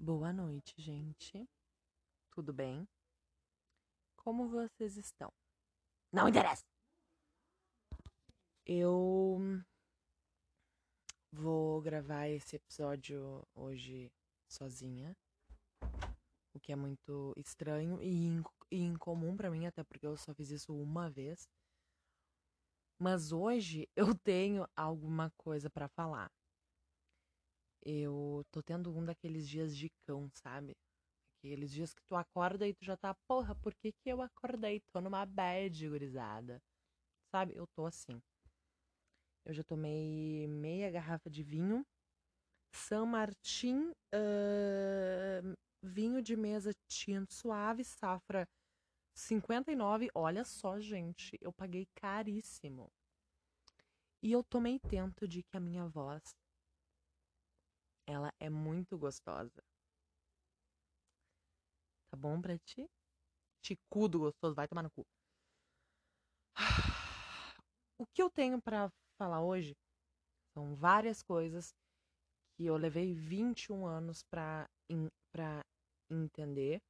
Boa 0.00 0.32
noite, 0.32 0.80
gente. 0.80 1.44
Tudo 2.30 2.52
bem? 2.52 2.88
Como 4.16 4.48
vocês 4.48 4.96
estão? 4.96 5.28
Não 6.12 6.28
interessa! 6.28 6.64
Eu 8.64 9.40
vou 11.32 11.82
gravar 11.82 12.28
esse 12.28 12.54
episódio 12.54 13.44
hoje 13.56 14.08
sozinha, 14.48 15.16
o 16.54 16.60
que 16.60 16.70
é 16.70 16.76
muito 16.76 17.34
estranho 17.36 18.00
e, 18.00 18.08
in 18.08 18.44
e 18.70 18.80
incomum 18.80 19.36
para 19.36 19.50
mim, 19.50 19.66
até 19.66 19.82
porque 19.82 20.06
eu 20.06 20.16
só 20.16 20.32
fiz 20.32 20.50
isso 20.50 20.72
uma 20.72 21.10
vez. 21.10 21.48
Mas 23.00 23.32
hoje 23.32 23.88
eu 23.96 24.14
tenho 24.14 24.64
alguma 24.76 25.32
coisa 25.36 25.68
para 25.68 25.88
falar. 25.88 26.30
Eu 27.84 28.44
tô 28.50 28.62
tendo 28.62 28.96
um 28.96 29.04
daqueles 29.04 29.48
dias 29.48 29.76
de 29.76 29.90
cão, 30.06 30.30
sabe? 30.34 30.76
Aqueles 31.38 31.70
dias 31.70 31.94
que 31.94 32.02
tu 32.04 32.16
acorda 32.16 32.66
e 32.66 32.74
tu 32.74 32.84
já 32.84 32.96
tá, 32.96 33.14
porra, 33.26 33.54
por 33.54 33.74
que 33.74 33.92
que 33.92 34.08
eu 34.08 34.20
acordei? 34.20 34.80
Tô 34.92 35.00
numa 35.00 35.24
bad, 35.24 35.88
gurizada. 35.88 36.60
Sabe? 37.30 37.54
Eu 37.54 37.66
tô 37.68 37.86
assim. 37.86 38.20
Eu 39.44 39.54
já 39.54 39.62
tomei 39.62 40.46
meia 40.48 40.90
garrafa 40.90 41.30
de 41.30 41.42
vinho. 41.42 41.86
São 42.72 43.06
Martin, 43.06 43.90
uh, 44.14 45.56
vinho 45.82 46.20
de 46.20 46.36
mesa 46.36 46.72
tinto 46.86 47.32
suave, 47.32 47.84
safra 47.84 48.46
59. 49.14 50.10
Olha 50.14 50.44
só, 50.44 50.78
gente, 50.78 51.38
eu 51.40 51.52
paguei 51.52 51.86
caríssimo. 51.94 52.90
E 54.22 54.32
eu 54.32 54.42
tomei 54.42 54.78
tento 54.80 55.26
de 55.26 55.42
que 55.42 55.56
a 55.56 55.60
minha 55.60 55.86
voz 55.86 56.22
ela 58.08 58.32
é 58.40 58.48
muito 58.48 58.96
gostosa. 58.96 59.62
Tá 62.10 62.16
bom 62.16 62.40
pra 62.40 62.58
ti? 62.58 62.86
Ticudo 63.62 64.18
gostoso, 64.20 64.54
vai 64.54 64.66
tomar 64.66 64.82
no 64.82 64.90
cu. 64.90 65.04
O 68.00 68.06
que 68.14 68.22
eu 68.22 68.30
tenho 68.30 68.62
para 68.62 68.88
falar 69.18 69.42
hoje 69.42 69.74
são 70.54 70.76
várias 70.76 71.20
coisas 71.20 71.74
que 72.56 72.64
eu 72.64 72.76
levei 72.76 73.12
21 73.12 73.84
anos 73.86 74.22
pra, 74.30 74.68
in, 74.88 75.08
pra 75.32 75.64
entender. 76.08 76.80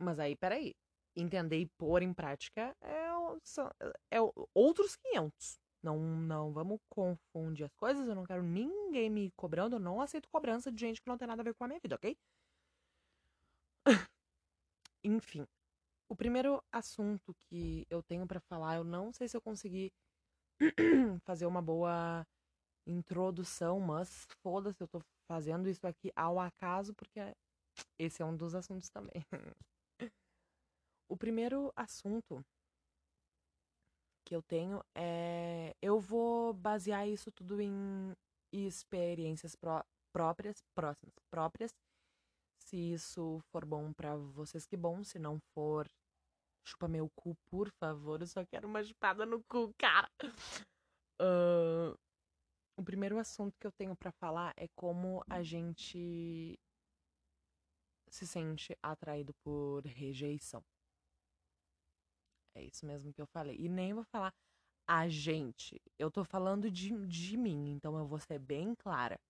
Mas 0.00 0.20
aí, 0.20 0.36
peraí. 0.36 0.72
Entender 1.16 1.58
e 1.58 1.66
pôr 1.78 2.02
em 2.02 2.14
prática 2.14 2.76
é, 2.80 3.08
são, 3.42 3.68
é 4.12 4.18
outros 4.54 4.94
500. 4.96 5.58
Não, 5.86 5.96
não 6.00 6.52
vamos 6.52 6.80
confundir 6.88 7.64
as 7.64 7.72
coisas. 7.76 8.08
Eu 8.08 8.16
não 8.16 8.24
quero 8.24 8.42
ninguém 8.42 9.08
me 9.08 9.30
cobrando. 9.36 9.76
Eu 9.76 9.80
não 9.80 10.00
aceito 10.00 10.28
cobrança 10.28 10.72
de 10.72 10.80
gente 10.80 11.00
que 11.00 11.08
não 11.08 11.16
tem 11.16 11.28
nada 11.28 11.42
a 11.42 11.44
ver 11.44 11.54
com 11.54 11.62
a 11.62 11.68
minha 11.68 11.78
vida, 11.78 11.94
ok? 11.94 12.16
Enfim, 15.04 15.46
o 16.08 16.16
primeiro 16.16 16.60
assunto 16.72 17.32
que 17.34 17.86
eu 17.88 18.02
tenho 18.02 18.26
para 18.26 18.40
falar, 18.40 18.74
eu 18.74 18.82
não 18.84 19.12
sei 19.12 19.28
se 19.28 19.36
eu 19.36 19.40
consegui 19.40 19.92
fazer 21.24 21.46
uma 21.46 21.62
boa 21.62 22.26
introdução, 22.84 23.78
mas 23.78 24.26
foda-se, 24.42 24.82
eu 24.82 24.88
tô 24.88 25.00
fazendo 25.30 25.68
isso 25.68 25.86
aqui 25.86 26.10
ao 26.16 26.40
acaso 26.40 26.92
porque 26.94 27.20
esse 27.96 28.22
é 28.22 28.24
um 28.24 28.36
dos 28.36 28.56
assuntos 28.56 28.88
também. 28.90 29.22
o 31.08 31.16
primeiro 31.16 31.72
assunto 31.76 32.44
que 34.26 34.34
eu 34.34 34.42
tenho 34.42 34.82
é. 34.94 35.74
Eu 35.80 36.00
vou 36.00 36.52
basear 36.52 37.08
isso 37.08 37.30
tudo 37.30 37.60
em 37.60 38.14
experiências 38.52 39.54
pró 39.54 39.82
próprias, 40.12 40.62
próximas, 40.74 41.14
próprias. 41.30 41.70
Se 42.58 42.76
isso 42.76 43.40
for 43.52 43.64
bom 43.64 43.92
para 43.92 44.16
vocês, 44.16 44.66
que 44.66 44.76
bom. 44.76 45.04
Se 45.04 45.18
não 45.18 45.38
for, 45.54 45.88
chupa 46.64 46.88
meu 46.88 47.08
cu, 47.14 47.36
por 47.48 47.70
favor. 47.70 48.20
Eu 48.20 48.26
só 48.26 48.44
quero 48.44 48.66
uma 48.66 48.82
chupada 48.82 49.24
no 49.24 49.42
cu, 49.44 49.72
cara. 49.78 50.10
Uh, 51.20 51.96
o 52.76 52.82
primeiro 52.82 53.18
assunto 53.18 53.56
que 53.60 53.66
eu 53.66 53.72
tenho 53.72 53.94
para 53.94 54.10
falar 54.10 54.52
é 54.56 54.66
como 54.74 55.22
a 55.28 55.42
gente 55.42 56.58
se 58.08 58.26
sente 58.26 58.76
atraído 58.82 59.32
por 59.44 59.84
rejeição. 59.84 60.64
É 62.56 62.62
isso 62.62 62.86
mesmo 62.86 63.12
que 63.12 63.20
eu 63.20 63.26
falei. 63.26 63.56
E 63.58 63.68
nem 63.68 63.92
vou 63.92 64.04
falar 64.04 64.32
a 64.86 65.08
gente. 65.08 65.80
Eu 65.98 66.10
tô 66.10 66.24
falando 66.24 66.70
de, 66.70 66.90
de 67.06 67.36
mim, 67.36 67.70
então 67.72 67.98
eu 67.98 68.06
vou 68.06 68.18
ser 68.18 68.38
bem 68.38 68.74
clara. 68.74 69.20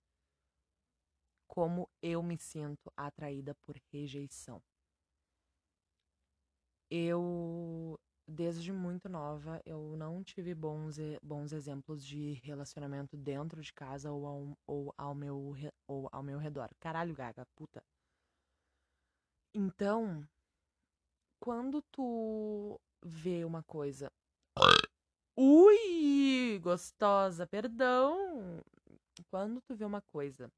Como 1.49 1.89
eu 2.01 2.23
me 2.23 2.39
sinto 2.39 2.93
atraída 2.97 3.55
por 3.57 3.77
rejeição. 3.93 4.63
Eu, 6.89 7.99
desde 8.29 8.73
muito 8.73 9.09
nova, 9.09 9.61
eu 9.67 9.97
não 9.97 10.23
tive 10.23 10.55
bons, 10.55 10.97
bons 11.21 11.53
exemplos 11.53 12.07
de 12.07 12.35
relacionamento 12.45 13.17
dentro 13.17 13.61
de 13.61 13.73
casa 13.73 14.13
ou 14.13 14.25
ao, 14.25 14.59
ou 14.67 14.95
ao, 14.97 15.15
meu, 15.17 15.55
ou 15.89 16.09
ao 16.13 16.23
meu 16.23 16.39
redor. 16.39 16.71
Caralho, 16.79 17.13
gaga, 17.15 17.45
puta. 17.57 17.83
Então, 19.53 20.25
quando 21.47 21.81
tu 21.93 22.77
vê 23.05 23.45
uma 23.45 23.63
coisa. 23.63 24.11
Ui, 25.37 26.59
gostosa, 26.61 27.47
perdão. 27.47 28.61
Quando 29.31 29.61
tu 29.61 29.77
vê 29.77 29.85
uma 29.85 30.03
coisa 30.03 30.51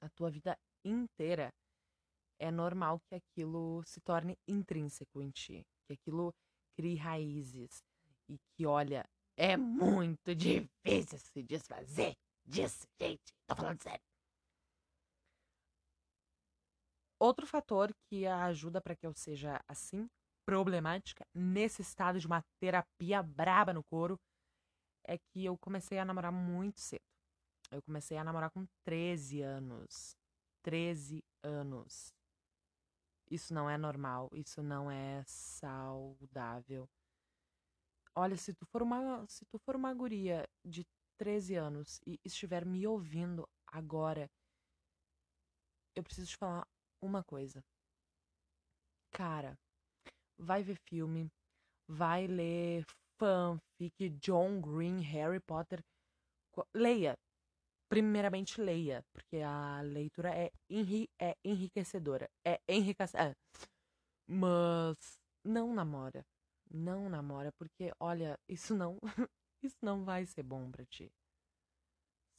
a 0.00 0.08
tua 0.10 0.30
vida 0.30 0.56
inteira, 0.84 1.52
é 2.38 2.52
normal 2.52 3.00
que 3.00 3.16
aquilo 3.16 3.82
se 3.84 4.00
torne 4.00 4.38
intrínseco 4.46 5.20
em 5.20 5.30
ti, 5.32 5.66
que 5.88 5.94
aquilo 5.94 6.32
crie 6.76 6.94
raízes 6.94 7.82
e 8.28 8.38
que, 8.54 8.64
olha, 8.64 9.04
é 9.36 9.56
muito 9.56 10.36
difícil 10.86 11.18
se 11.18 11.42
desfazer 11.42 12.14
disso, 12.46 12.86
gente. 12.96 13.34
Tô 13.44 13.56
falando 13.56 13.82
sério. 13.82 14.09
Outro 17.20 17.46
fator 17.46 17.92
que 18.08 18.26
ajuda 18.26 18.80
para 18.80 18.96
que 18.96 19.06
eu 19.06 19.12
seja 19.14 19.60
assim 19.68 20.08
problemática 20.46 21.22
nesse 21.34 21.82
estado 21.82 22.18
de 22.18 22.26
uma 22.26 22.42
terapia 22.58 23.22
braba 23.22 23.74
no 23.74 23.84
couro 23.84 24.18
é 25.06 25.18
que 25.18 25.44
eu 25.44 25.58
comecei 25.58 25.98
a 25.98 26.04
namorar 26.04 26.32
muito 26.32 26.80
cedo. 26.80 27.04
Eu 27.70 27.82
comecei 27.82 28.16
a 28.16 28.24
namorar 28.24 28.50
com 28.50 28.66
13 28.84 29.42
anos. 29.42 30.16
13 30.62 31.22
anos. 31.42 32.10
Isso 33.30 33.52
não 33.52 33.68
é 33.68 33.76
normal, 33.76 34.30
isso 34.32 34.62
não 34.62 34.90
é 34.90 35.22
saudável. 35.26 36.88
Olha, 38.16 38.36
se 38.36 38.54
tu 38.54 38.66
for 38.66 38.82
uma, 38.82 39.26
se 39.28 39.44
tu 39.44 39.58
for 39.58 39.76
uma 39.76 39.92
guria 39.94 40.48
de 40.64 40.84
13 41.18 41.54
anos 41.54 42.00
e 42.06 42.18
estiver 42.24 42.64
me 42.64 42.86
ouvindo 42.86 43.46
agora, 43.66 44.28
eu 45.94 46.02
preciso 46.02 46.30
te 46.30 46.36
falar 46.36 46.66
uma 47.02 47.22
coisa. 47.22 47.62
Cara, 49.12 49.58
vai 50.38 50.62
ver 50.62 50.76
filme, 50.88 51.30
vai 51.88 52.26
ler 52.26 52.84
fanfic, 53.18 54.10
John 54.20 54.60
Green, 54.60 55.00
Harry 55.00 55.40
Potter. 55.40 55.82
Leia. 56.74 57.14
Primeiramente, 57.88 58.60
leia, 58.60 59.04
porque 59.12 59.38
a 59.38 59.80
leitura 59.82 60.30
é, 60.32 60.52
enri 60.68 61.08
é 61.20 61.34
enriquecedora. 61.44 62.30
É 62.46 62.60
enriquecedora. 62.68 63.30
É. 63.30 63.34
Mas 64.28 65.18
não 65.44 65.74
namora. 65.74 66.24
Não 66.70 67.08
namora, 67.08 67.50
porque, 67.58 67.92
olha, 67.98 68.38
isso 68.48 68.74
não. 68.76 68.98
isso 69.62 69.76
não 69.82 70.04
vai 70.04 70.24
ser 70.24 70.44
bom 70.44 70.70
para 70.70 70.84
ti. 70.86 71.10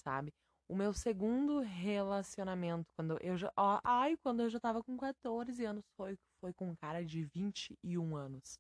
Sabe? 0.01 0.31
O 0.71 0.75
meu 0.75 0.93
segundo 0.93 1.59
relacionamento, 1.59 2.89
quando 2.95 3.21
eu 3.21 3.35
já. 3.35 3.51
Ó, 3.57 3.81
ai, 3.83 4.15
quando 4.23 4.39
eu 4.39 4.50
já 4.50 4.57
tava 4.57 4.81
com 4.81 4.95
14 4.95 5.65
anos, 5.65 5.83
foi, 5.97 6.18
foi 6.39 6.53
com 6.53 6.69
um 6.69 6.75
cara 6.77 7.03
de 7.03 7.25
21 7.25 8.15
anos. 8.15 8.57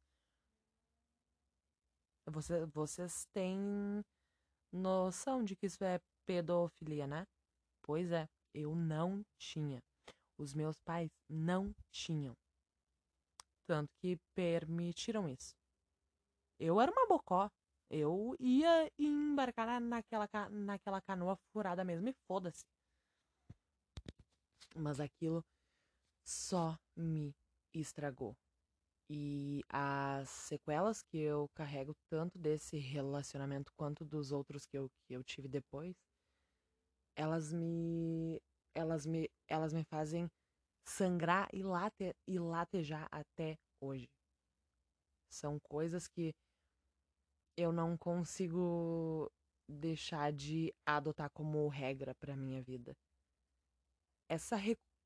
Você, 2.25 2.65
vocês 2.65 3.25
têm 3.33 4.03
noção 4.73 5.41
de 5.41 5.55
que 5.55 5.67
isso 5.67 5.81
é 5.85 6.01
pedofilia, 6.25 7.07
né? 7.07 7.25
Pois 7.81 8.11
é, 8.11 8.27
eu 8.53 8.75
não 8.75 9.23
tinha. 9.39 9.81
Os 10.37 10.53
meus 10.53 10.81
pais 10.81 11.09
não 11.29 11.73
tinham. 11.93 12.35
Tanto 13.65 13.89
que 14.01 14.17
permitiram 14.35 15.29
isso. 15.29 15.55
Eu 16.59 16.81
era 16.81 16.91
uma 16.91 17.07
bocó. 17.07 17.49
Eu 17.93 18.37
ia 18.39 18.89
embarcar 18.97 19.81
naquela, 19.81 20.29
naquela 20.49 21.01
canoa 21.01 21.35
furada 21.51 21.83
mesmo 21.83 22.07
e 22.07 22.13
foda-se. 22.25 22.63
Mas 24.73 25.01
aquilo 25.01 25.43
só 26.23 26.79
me 26.95 27.35
estragou. 27.73 28.33
E 29.09 29.61
as 29.67 30.29
sequelas 30.29 31.03
que 31.03 31.17
eu 31.17 31.49
carrego, 31.53 31.93
tanto 32.09 32.39
desse 32.39 32.77
relacionamento 32.77 33.73
quanto 33.75 34.05
dos 34.05 34.31
outros 34.31 34.65
que 34.65 34.77
eu, 34.77 34.89
que 35.05 35.13
eu 35.13 35.21
tive 35.21 35.49
depois, 35.49 35.93
elas 37.13 37.51
me. 37.51 38.41
Elas 38.73 39.05
me, 39.05 39.29
elas 39.49 39.73
me 39.73 39.83
fazem 39.83 40.31
sangrar 40.85 41.49
e, 41.51 41.61
late, 41.61 42.15
e 42.25 42.39
latejar 42.39 43.09
até 43.11 43.59
hoje. 43.81 44.09
São 45.29 45.59
coisas 45.59 46.07
que 46.07 46.33
eu 47.61 47.71
não 47.71 47.97
consigo 47.97 49.31
deixar 49.67 50.31
de 50.33 50.73
adotar 50.85 51.29
como 51.31 51.67
regra 51.67 52.13
para 52.15 52.35
minha 52.35 52.61
vida. 52.61 52.95
Essa, 54.29 54.57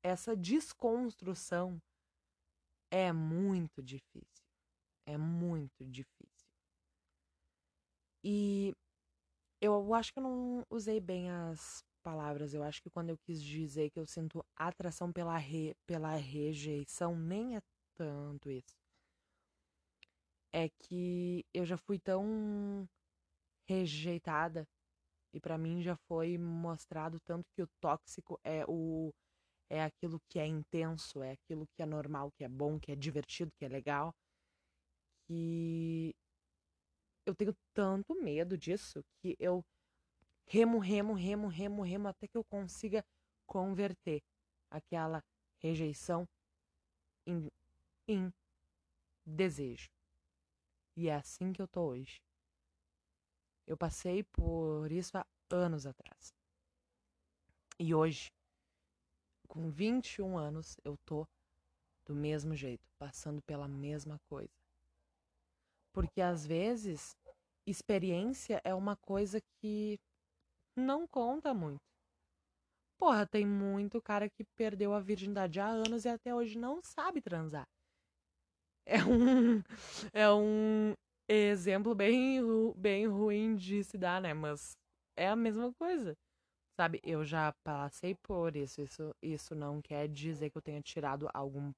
essa 0.02 0.36
desconstrução 0.36 1.80
é 2.90 3.12
muito 3.12 3.82
difícil. 3.82 4.44
É 5.06 5.16
muito 5.16 5.84
difícil. 5.84 6.48
E 8.24 8.74
eu 9.60 9.94
acho 9.94 10.12
que 10.12 10.18
eu 10.18 10.22
não 10.22 10.66
usei 10.70 11.00
bem 11.00 11.30
as 11.30 11.84
palavras. 12.02 12.54
Eu 12.54 12.62
acho 12.62 12.82
que 12.82 12.90
quando 12.90 13.10
eu 13.10 13.18
quis 13.18 13.42
dizer 13.42 13.90
que 13.90 13.98
eu 13.98 14.06
sinto 14.06 14.44
atração 14.56 15.12
pela, 15.12 15.36
re, 15.36 15.74
pela 15.86 16.14
rejeição, 16.16 17.16
nem 17.16 17.56
é 17.56 17.62
tanto 17.94 18.50
isso. 18.50 18.74
É 20.58 20.70
que 20.70 21.44
eu 21.52 21.66
já 21.66 21.76
fui 21.76 21.98
tão 21.98 22.88
rejeitada 23.68 24.66
e 25.34 25.40
para 25.40 25.58
mim 25.58 25.82
já 25.82 25.96
foi 26.08 26.38
mostrado 26.38 27.20
tanto 27.26 27.44
que 27.54 27.62
o 27.62 27.68
tóxico 27.78 28.40
é 28.42 28.64
o 28.66 29.12
é 29.68 29.82
aquilo 29.82 30.18
que 30.30 30.38
é 30.38 30.46
intenso, 30.46 31.22
é 31.22 31.32
aquilo 31.32 31.66
que 31.74 31.82
é 31.82 31.86
normal, 31.86 32.30
que 32.38 32.44
é 32.44 32.48
bom, 32.48 32.78
que 32.78 32.92
é 32.92 32.96
divertido, 32.96 33.50
que 33.58 33.64
é 33.64 33.68
legal, 33.68 34.14
que 35.26 36.14
eu 37.26 37.34
tenho 37.34 37.54
tanto 37.74 38.14
medo 38.14 38.56
disso 38.56 39.04
que 39.20 39.36
eu 39.38 39.64
remo, 40.46 40.78
remo, 40.78 41.14
remo, 41.14 41.48
remo, 41.48 41.82
remo 41.82 42.08
até 42.08 42.28
que 42.28 42.38
eu 42.38 42.44
consiga 42.44 43.04
converter 43.44 44.22
aquela 44.70 45.20
rejeição 45.60 46.26
em, 47.26 47.48
em 48.08 48.32
desejo. 49.26 49.95
E 50.96 51.08
é 51.08 51.14
assim 51.14 51.52
que 51.52 51.60
eu 51.60 51.68
tô 51.68 51.88
hoje. 51.88 52.22
Eu 53.66 53.76
passei 53.76 54.22
por 54.22 54.90
isso 54.90 55.18
há 55.18 55.26
anos 55.50 55.86
atrás. 55.86 56.32
E 57.78 57.94
hoje, 57.94 58.32
com 59.46 59.70
21 59.70 60.38
anos, 60.38 60.78
eu 60.82 60.96
tô 61.04 61.26
do 62.06 62.14
mesmo 62.14 62.54
jeito, 62.54 62.88
passando 62.98 63.42
pela 63.42 63.68
mesma 63.68 64.18
coisa. 64.28 64.54
Porque 65.92 66.20
às 66.20 66.46
vezes, 66.46 67.14
experiência 67.66 68.60
é 68.64 68.74
uma 68.74 68.96
coisa 68.96 69.40
que 69.60 69.98
não 70.74 71.06
conta 71.06 71.52
muito. 71.52 71.82
Porra, 72.96 73.26
tem 73.26 73.46
muito 73.46 74.00
cara 74.00 74.30
que 74.30 74.44
perdeu 74.56 74.94
a 74.94 75.00
virgindade 75.00 75.60
há 75.60 75.66
anos 75.66 76.04
e 76.06 76.08
até 76.08 76.34
hoje 76.34 76.56
não 76.56 76.80
sabe 76.82 77.20
transar. 77.20 77.68
É 78.86 79.04
um 79.04 79.62
é 80.12 80.32
um 80.32 80.94
exemplo 81.28 81.94
bem 81.94 82.40
bem 82.76 83.06
ruim 83.06 83.56
de 83.56 83.82
se 83.84 83.98
dar, 83.98 84.20
né? 84.20 84.32
Mas 84.34 84.76
é 85.16 85.28
a 85.28 85.36
mesma 85.36 85.72
coisa. 85.74 86.14
Sabe, 86.80 87.00
eu 87.04 87.24
já 87.24 87.52
passei 87.64 88.14
por 88.14 88.56
isso. 88.56 88.82
Isso 88.82 89.14
isso 89.22 89.54
não 89.54 89.82
quer 89.82 90.08
dizer 90.08 90.50
que 90.50 90.58
eu 90.58 90.62
tenha 90.62 90.82
tirado 90.82 91.28
algum 91.34 91.72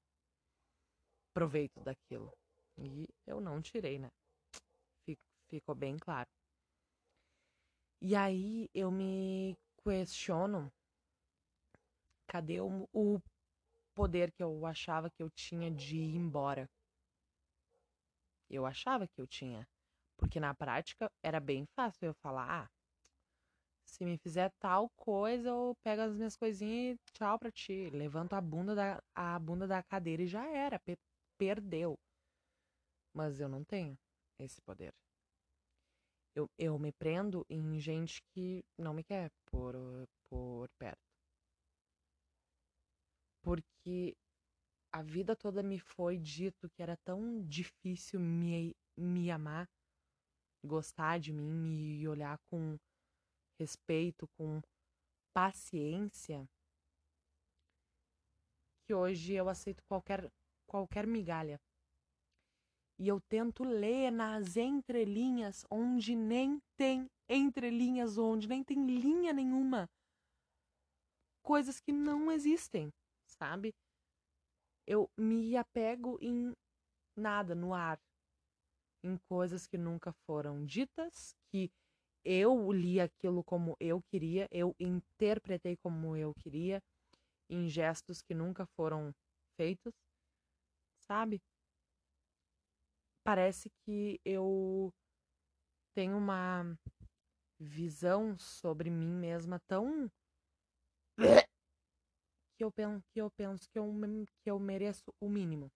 proveito 1.33 1.79
daquilo. 1.83 2.31
E 2.77 3.07
eu 3.25 3.41
não 3.41 3.61
tirei, 3.61 3.97
né? 3.97 4.09
Ficou 5.49 5.75
bem 5.75 5.97
claro. 5.97 6.29
E 8.01 8.13
aí 8.13 8.69
eu 8.73 8.91
me 8.91 9.55
questiono: 9.85 10.69
cadê 12.27 12.61
o, 12.61 12.87
o 12.93 13.19
poder 13.95 14.31
que 14.31 14.43
eu 14.43 14.65
achava 14.65 15.09
que 15.09 15.23
eu 15.23 15.29
tinha 15.31 15.71
de 15.71 15.97
ir 15.97 16.15
embora? 16.15 16.69
Eu 18.49 18.65
achava 18.65 19.07
que 19.07 19.19
eu 19.21 19.27
tinha. 19.27 19.67
Porque 20.17 20.39
na 20.39 20.53
prática 20.53 21.11
era 21.23 21.39
bem 21.39 21.65
fácil 21.75 22.07
eu 22.07 22.13
falar: 22.15 22.63
ah, 22.63 22.69
se 23.85 24.05
me 24.05 24.17
fizer 24.17 24.51
tal 24.59 24.89
coisa, 24.95 25.49
eu 25.49 25.75
pego 25.83 26.01
as 26.01 26.15
minhas 26.15 26.35
coisinhas 26.35 26.97
e 26.97 27.11
tchau 27.13 27.39
pra 27.39 27.51
ti. 27.51 27.89
Levanto 27.91 28.33
a 28.33 28.41
bunda 28.41 28.75
da, 28.75 29.01
a 29.15 29.39
bunda 29.39 29.67
da 29.67 29.83
cadeira 29.83 30.23
e 30.23 30.27
já 30.27 30.45
era. 30.47 30.79
Pe 30.79 30.97
perdeu. 31.37 31.97
Mas 33.13 33.39
eu 33.39 33.47
não 33.49 33.63
tenho 33.63 33.97
esse 34.39 34.61
poder 34.61 34.93
eu, 36.39 36.49
eu 36.57 36.79
me 36.79 36.91
prendo 36.91 37.45
em 37.49 37.79
gente 37.79 38.21
que 38.33 38.63
não 38.77 38.93
me 38.93 39.03
quer 39.03 39.29
por, 39.51 39.75
perto. 40.77 40.97
Porque 43.41 44.15
a 44.99 45.01
vida 45.01 45.33
toda 45.33 45.63
me 45.63 45.79
foi 45.79 46.17
dito 46.17 46.69
que 46.71 46.83
era 46.83 46.97
tão 47.05 47.41
difícil 47.47 48.19
me, 48.19 48.75
me 48.97 49.31
amar, 49.31 49.65
gostar 50.61 51.21
de 51.21 51.31
mim, 51.31 51.49
me 51.49 52.05
olhar 52.05 52.37
com 52.51 52.77
respeito, 53.57 54.27
com 54.37 54.59
paciência, 55.33 56.45
que 58.85 58.93
hoje 58.93 59.35
eu 59.35 59.47
aceito 59.47 59.81
qualquer, 59.87 60.29
qualquer 60.67 61.07
migalha 61.07 61.57
e 62.99 63.07
eu 63.07 63.21
tento 63.21 63.63
ler 63.63 64.11
nas 64.11 64.57
entrelinhas, 64.57 65.65
onde 65.71 66.13
nem 66.13 66.59
tem 66.75 67.09
entrelinhas, 67.29 68.17
onde 68.17 68.49
nem 68.49 68.61
tem 68.65 68.85
linha 68.85 69.31
nenhuma. 69.31 69.89
Coisas 71.41 71.79
que 71.79 71.93
não 71.93 72.29
existem, 72.29 72.89
sabe? 73.25 73.73
Eu 74.89 75.09
me 75.15 75.55
apego 75.55 76.17
em 76.19 76.53
nada, 77.15 77.53
no 77.53 77.73
ar. 77.73 77.99
Em 79.03 79.17
coisas 79.29 79.67
que 79.67 79.77
nunca 79.77 80.11
foram 80.25 80.65
ditas, 80.65 81.35
que 81.51 81.71
eu 82.25 82.71
li 82.71 82.99
aquilo 82.99 83.43
como 83.43 83.77
eu 83.79 84.01
queria, 84.01 84.47
eu 84.51 84.75
interpretei 84.79 85.77
como 85.77 86.17
eu 86.17 86.33
queria, 86.33 86.81
em 87.49 87.69
gestos 87.69 88.21
que 88.21 88.33
nunca 88.33 88.65
foram 88.75 89.13
feitos, 89.55 89.93
sabe? 90.97 91.41
parece 93.29 93.69
que 93.85 94.19
eu 94.25 94.91
tenho 95.93 96.17
uma 96.17 96.75
visão 97.59 98.35
sobre 98.39 98.89
mim 98.89 99.13
mesma 99.13 99.59
tão 99.67 100.09
que 102.59 102.63
eu 102.65 102.69
penso 102.69 103.01
que 103.13 103.21
eu 103.21 103.31
penso 103.31 103.69
que 103.69 103.79
eu, 103.79 103.89
que 104.43 104.51
eu 104.51 104.59
mereço 104.59 105.13
o 105.21 105.29
mínimo. 105.29 105.71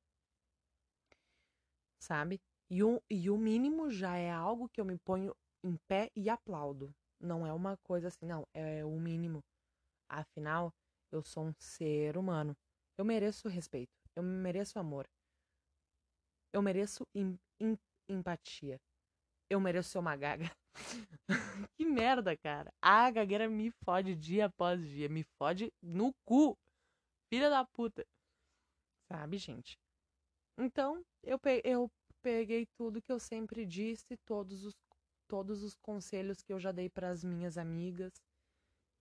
Sabe? 1.97 2.41
E 2.69 2.83
o, 2.83 3.01
e 3.09 3.29
o 3.29 3.37
mínimo 3.37 3.89
já 3.89 4.17
é 4.17 4.29
algo 4.29 4.67
que 4.67 4.81
eu 4.81 4.85
me 4.85 4.97
ponho 4.97 5.33
em 5.63 5.77
pé 5.87 6.11
e 6.13 6.29
aplaudo. 6.29 6.93
Não 7.21 7.47
é 7.47 7.53
uma 7.53 7.77
coisa 7.77 8.09
assim, 8.09 8.25
não, 8.25 8.45
é 8.53 8.83
o 8.83 8.99
mínimo. 8.99 9.41
Afinal, 10.09 10.73
eu 11.09 11.23
sou 11.23 11.45
um 11.45 11.53
ser 11.57 12.17
humano. 12.17 12.53
Eu 12.97 13.05
mereço 13.05 13.47
respeito, 13.47 13.93
eu 14.13 14.21
mereço 14.21 14.77
amor. 14.77 15.07
Eu 16.51 16.61
mereço 16.61 17.07
em, 17.15 17.39
em, 17.61 17.77
empatia. 18.09 18.77
Eu 19.49 19.61
mereço 19.61 19.91
ser 19.91 19.99
uma 19.99 20.17
gaga. 20.17 20.51
que 21.77 21.85
merda, 21.85 22.35
cara. 22.35 22.73
A 22.81 23.09
gagueira 23.09 23.47
me 23.47 23.71
fode 23.85 24.15
dia 24.15 24.47
após 24.47 24.85
dia. 24.85 25.07
Me 25.07 25.23
fode 25.39 25.71
no 25.81 26.13
cu. 26.25 26.57
Filha 27.33 27.49
da 27.49 27.65
puta. 27.65 28.05
Sabe, 29.11 29.39
gente? 29.39 29.75
Então, 30.55 31.03
eu, 31.23 31.39
pe 31.39 31.63
eu 31.63 31.89
peguei 32.21 32.67
tudo 32.77 33.01
que 33.01 33.11
eu 33.11 33.19
sempre 33.19 33.65
disse, 33.65 34.15
todos 34.23 34.63
os, 34.63 34.73
todos 35.27 35.63
os 35.63 35.73
conselhos 35.81 36.43
que 36.43 36.53
eu 36.53 36.59
já 36.59 36.71
dei 36.71 36.91
para 36.91 37.09
as 37.09 37.23
minhas 37.23 37.57
amigas, 37.57 38.11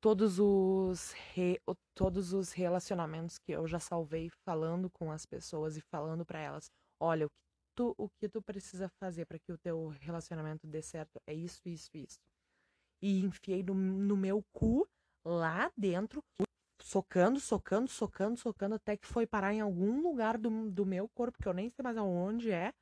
todos 0.01 0.39
os, 0.39 1.13
re, 1.35 1.61
todos 1.95 2.33
os 2.33 2.53
relacionamentos 2.53 3.37
que 3.37 3.53
eu 3.53 3.67
já 3.69 3.79
salvei 3.79 4.31
falando 4.47 4.89
com 4.89 5.13
as 5.13 5.27
pessoas 5.27 5.77
e 5.77 5.83
falando 5.83 6.25
para 6.25 6.41
elas 6.41 6.71
olha, 6.99 7.27
o 7.27 7.29
que 7.29 7.75
tu, 7.77 7.95
o 7.99 8.09
que 8.19 8.29
tu 8.31 8.41
precisa 8.41 8.89
fazer 8.99 9.27
para 9.27 9.39
que 9.39 9.53
o 9.53 9.59
teu 9.59 9.89
relacionamento 9.89 10.67
dê 10.67 10.81
certo 10.81 11.21
é 11.27 11.35
isso, 11.35 11.61
isso, 11.67 11.91
isso. 11.95 12.19
E 13.03 13.21
enfiei 13.21 13.63
no, 13.63 13.75
no 13.75 14.17
meu 14.17 14.43
cu 14.53 14.89
lá 15.23 15.71
dentro, 15.77 16.23
socando, 16.85 17.41
socando, 17.41 17.89
socando, 17.89 18.37
socando, 18.37 18.75
até 18.75 18.97
que 18.97 19.07
foi 19.07 19.27
parar 19.27 19.53
em 19.55 19.61
algum 19.61 20.03
lugar 20.03 20.37
do, 20.39 20.71
do 20.71 20.85
meu 20.85 21.09
corpo, 21.09 21.39
que 21.41 21.49
eu 21.49 21.53
nem 21.55 21.71
sei 21.71 21.83
mais 21.83 21.97
aonde 21.97 22.51
é. 22.51 22.73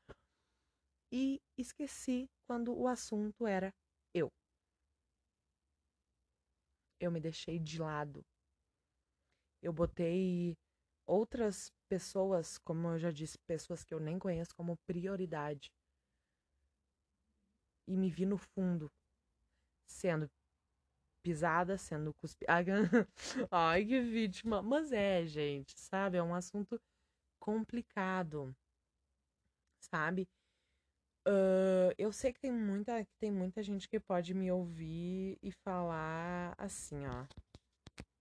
E 1.12 1.40
esqueci 1.59 2.28
quando 2.47 2.76
o 2.76 2.87
assunto 2.87 3.47
era 3.47 3.73
eu. 4.14 4.30
Eu 7.00 7.11
me 7.11 7.21
deixei 7.21 7.59
de 7.59 7.78
lado. 7.80 8.25
Eu 9.62 9.73
botei 9.73 10.57
outras 11.07 11.71
pessoas, 11.88 12.57
como 12.59 12.88
eu 12.88 12.99
já 12.99 13.11
disse, 13.11 13.37
pessoas 13.47 13.85
que 13.85 13.92
eu 13.92 14.00
nem 14.00 14.19
conheço 14.19 14.54
como 14.54 14.78
prioridade. 14.87 15.71
E 17.87 17.97
me 17.97 18.09
vi 18.09 18.25
no 18.25 18.38
fundo, 18.38 18.88
sendo 19.87 20.30
pisada, 21.23 21.77
sendo 21.79 22.12
cuspida. 22.15 22.53
Ai, 23.50 23.85
que 23.85 24.00
vítima. 24.00 24.62
Mas 24.62 24.93
é, 24.93 25.25
gente, 25.27 25.79
sabe? 25.79 26.17
É 26.19 26.23
um 26.23 26.35
assunto 26.35 26.81
complicado, 27.39 28.55
sabe? 29.79 30.29
Uh, 31.27 31.93
eu 31.99 32.12
sei 32.12 32.33
que 32.33 32.41
tem 32.41 32.53
muita, 32.53 33.05
que 33.05 33.15
tem 33.19 33.31
muita 33.31 33.62
gente 33.62 33.89
que 33.89 34.00
pode 34.00 34.35
me 34.35 34.50
ouvir 34.50 35.39
e 35.43 35.53
falar 35.53 36.55
assim, 36.57 37.07
ó. 37.07 37.27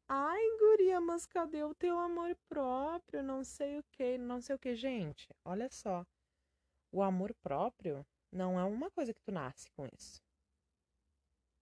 Ai, 0.07 0.41
guria, 0.59 0.99
mas 0.99 1.25
cadê 1.25 1.63
o 1.63 1.75
teu 1.75 1.97
amor 1.99 2.35
próprio? 2.49 3.23
Não 3.23 3.43
sei 3.43 3.79
o 3.79 3.83
que, 3.91 4.17
não 4.17 4.41
sei 4.41 4.55
o 4.55 4.59
que. 4.59 4.75
Gente, 4.75 5.27
olha 5.45 5.69
só. 5.69 6.05
O 6.91 7.03
amor 7.03 7.33
próprio 7.35 8.05
não 8.31 8.59
é 8.59 8.63
uma 8.63 8.89
coisa 8.91 9.13
que 9.13 9.21
tu 9.21 9.31
nasce 9.31 9.69
com 9.71 9.85
isso. 9.87 10.21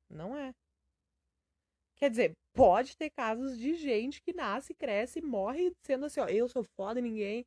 Não 0.10 0.38
é. 0.38 0.56
Quer 1.97 2.09
dizer, 2.11 2.37
pode 2.53 2.95
ter 2.95 3.09
casos 3.09 3.57
de 3.57 3.75
gente 3.75 4.21
que 4.21 4.31
nasce, 4.33 4.73
cresce, 4.73 5.21
morre 5.21 5.71
sendo 5.83 6.05
assim, 6.05 6.19
ó, 6.19 6.27
eu 6.27 6.47
sou 6.47 6.63
foda 6.63 7.01
ninguém. 7.01 7.45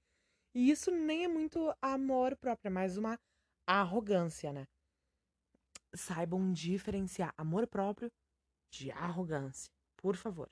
E 0.55 0.71
isso 0.71 0.91
nem 0.91 1.25
é 1.25 1.29
muito 1.29 1.73
amor 1.81 2.37
próprio, 2.37 2.69
é 2.69 2.71
mais 2.71 2.97
uma 2.97 3.19
arrogância, 3.67 4.53
né? 4.53 4.67
Saibam 5.95 6.53
diferenciar 6.53 7.33
amor 7.37 7.67
próprio 7.69 8.11
de 8.73 8.91
arrogância, 8.91 9.71
por 9.97 10.17
favor. 10.17 10.49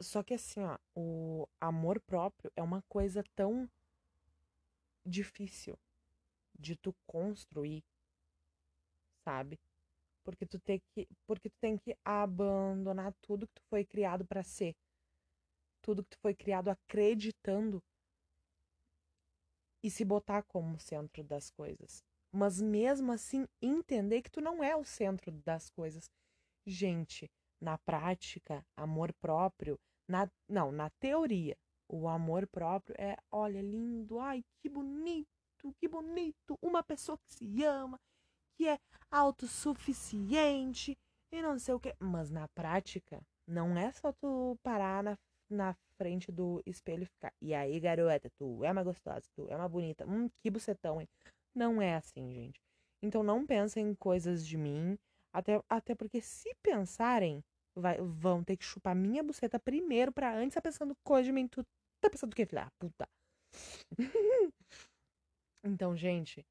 Só 0.00 0.22
que 0.22 0.34
assim, 0.34 0.62
ó, 0.62 0.78
o 0.96 1.48
amor 1.60 2.00
próprio 2.00 2.52
é 2.56 2.62
uma 2.62 2.82
coisa 2.88 3.24
tão 3.34 3.68
difícil 5.04 5.76
de 6.58 6.76
tu 6.76 6.94
construir, 7.06 7.82
sabe? 9.24 9.58
Porque 10.24 10.46
tu 10.46 10.58
tem 10.60 10.80
que, 10.94 11.08
porque 11.26 11.50
tu 11.50 11.56
tem 11.60 11.76
que 11.76 11.96
abandonar 12.04 13.12
tudo 13.20 13.46
que 13.46 13.54
tu 13.54 13.62
foi 13.68 13.84
criado 13.84 14.24
para 14.24 14.42
ser. 14.42 14.74
Tudo 15.80 16.04
que 16.04 16.10
tu 16.10 16.18
foi 16.20 16.34
criado 16.34 16.68
acreditando 16.68 17.82
e 19.82 19.90
se 19.90 20.04
botar 20.04 20.42
como 20.44 20.78
centro 20.78 21.24
das 21.24 21.50
coisas. 21.50 22.04
Mas 22.32 22.60
mesmo 22.60 23.12
assim 23.12 23.46
entender 23.60 24.22
que 24.22 24.30
tu 24.30 24.40
não 24.40 24.62
é 24.62 24.76
o 24.76 24.84
centro 24.84 25.32
das 25.44 25.68
coisas. 25.70 26.08
Gente, 26.64 27.28
na 27.60 27.76
prática, 27.78 28.64
amor 28.76 29.12
próprio, 29.14 29.78
na 30.08 30.30
não, 30.48 30.70
na 30.70 30.88
teoria, 30.90 31.56
o 31.88 32.08
amor 32.08 32.46
próprio 32.46 32.94
é, 32.98 33.16
olha, 33.30 33.60
lindo, 33.60 34.18
ai, 34.18 34.42
que 34.60 34.68
bonito, 34.68 35.28
que 35.78 35.88
bonito, 35.88 36.58
uma 36.62 36.82
pessoa 36.82 37.18
que 37.18 37.34
se 37.34 37.64
ama, 37.64 38.00
que 38.56 38.68
é 38.68 38.78
autossuficiente 39.10 40.96
e 41.32 41.42
não 41.42 41.58
sei 41.58 41.74
o 41.74 41.80
que. 41.80 41.94
Mas 42.00 42.30
na 42.30 42.48
prática, 42.48 43.20
não 43.46 43.76
é 43.76 43.90
só 43.92 44.12
tu 44.12 44.58
parar 44.62 45.02
na, 45.02 45.18
na 45.50 45.74
frente 45.96 46.30
do 46.32 46.62
espelho 46.66 47.02
e 47.04 47.06
ficar. 47.06 47.32
E 47.40 47.54
aí, 47.54 47.78
garota, 47.80 48.30
tu 48.38 48.64
é 48.64 48.72
uma 48.72 48.82
gostosa, 48.82 49.22
tu 49.34 49.46
é 49.48 49.56
uma 49.56 49.68
bonita. 49.68 50.06
Hum, 50.06 50.28
que 50.40 50.50
bucetão, 50.50 51.00
hein? 51.00 51.08
Não 51.54 51.80
é 51.80 51.96
assim, 51.96 52.32
gente. 52.32 52.60
Então 53.02 53.22
não 53.22 53.46
pensem 53.46 53.88
em 53.88 53.94
coisas 53.94 54.46
de 54.46 54.56
mim. 54.56 54.98
Até, 55.32 55.62
até 55.68 55.94
porque 55.94 56.20
se 56.20 56.54
pensarem, 56.62 57.42
vai, 57.74 57.98
vão 58.00 58.44
ter 58.44 58.56
que 58.56 58.64
chupar 58.64 58.94
minha 58.94 59.22
buceta 59.22 59.58
primeiro 59.58 60.12
pra 60.12 60.34
antes 60.34 60.54
tá 60.54 60.60
pensando 60.62 60.94
coisa 61.04 61.24
de 61.24 61.32
mim. 61.32 61.48
Tu 61.48 61.64
tá 62.00 62.10
pensando 62.10 62.32
o 62.32 62.36
que, 62.36 62.46
filha? 62.46 62.70
Puta. 62.78 63.08
então, 65.64 65.96
gente. 65.96 66.44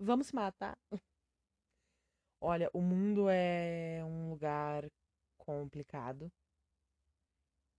Vamos 0.00 0.28
se 0.28 0.34
matar? 0.34 0.78
Olha, 2.40 2.70
o 2.72 2.80
mundo 2.80 3.28
é 3.28 4.00
um 4.04 4.30
lugar 4.30 4.88
complicado 5.36 6.30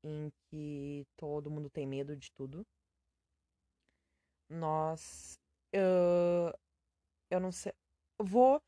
em 0.03 0.29
que 0.49 1.05
todo 1.15 1.49
mundo 1.49 1.69
tem 1.69 1.87
medo 1.87 2.15
de 2.15 2.29
tudo. 2.33 2.65
Nós. 4.49 5.39
Uh, 5.73 6.51
eu 7.29 7.39
não 7.39 7.51
sei. 7.51 7.71
Vou 8.21 8.61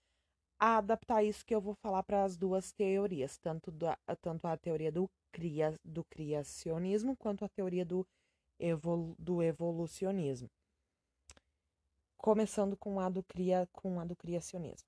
adaptar 0.57 1.23
isso 1.23 1.45
que 1.45 1.53
eu 1.53 1.59
vou 1.59 1.73
falar 1.75 2.03
para 2.03 2.23
as 2.23 2.37
duas 2.37 2.71
teorias, 2.71 3.37
tanto, 3.37 3.71
do, 3.71 3.87
tanto 4.21 4.45
a 4.45 4.55
teoria 4.55 4.91
do, 4.91 5.09
cria, 5.31 5.75
do 5.83 6.05
criacionismo 6.05 7.17
quanto 7.17 7.43
a 7.43 7.49
teoria 7.49 7.83
do, 7.83 8.07
evol, 8.59 9.15
do 9.17 9.41
evolucionismo 9.41 10.49
começando 12.21 12.77
com 12.77 12.99
a 12.99 13.09
do, 13.09 13.23
cria, 13.23 13.67
com 13.73 13.99
a 13.99 14.05
do 14.05 14.15
criacionismo. 14.15 14.87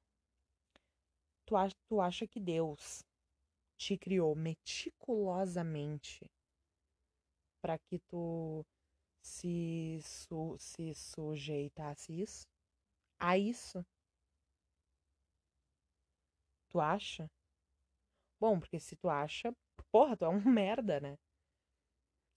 Tu, 1.45 1.55
acha, 1.55 1.75
tu 1.89 1.99
acha 1.99 2.27
que 2.27 2.39
Deus 2.39 3.03
te 3.75 3.97
criou 3.97 4.35
meticulosamente 4.35 6.29
para 7.59 7.77
que 7.79 7.99
tu 8.07 8.63
se, 9.21 9.99
su, 10.03 10.55
se 10.59 10.93
sujeitasse 10.93 12.21
isso, 12.21 12.45
a 13.19 13.37
isso? 13.37 13.83
Tu 16.69 16.79
acha? 16.79 17.29
Bom, 18.39 18.59
porque 18.59 18.79
se 18.79 18.95
tu 18.95 19.09
acha, 19.09 19.55
porra, 19.91 20.15
tu 20.15 20.25
é 20.25 20.29
um 20.29 20.41
merda, 20.45 20.99
né? 20.99 21.17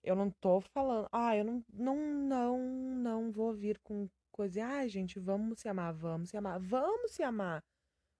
Eu 0.02 0.14
não 0.14 0.30
tô 0.30 0.60
falando, 0.60 1.08
ah, 1.12 1.36
eu 1.36 1.44
não, 1.44 1.64
não, 1.72 1.96
não, 1.96 2.58
não 2.94 3.32
vou 3.32 3.52
vir 3.52 3.78
com 3.80 4.08
coisa. 4.36 4.66
Ah, 4.66 4.86
gente, 4.86 5.18
vamos 5.18 5.60
se 5.60 5.68
amar, 5.68 5.94
vamos 5.94 6.30
se 6.30 6.36
amar, 6.36 6.60
vamos 6.60 7.12
se 7.12 7.22
amar. 7.22 7.64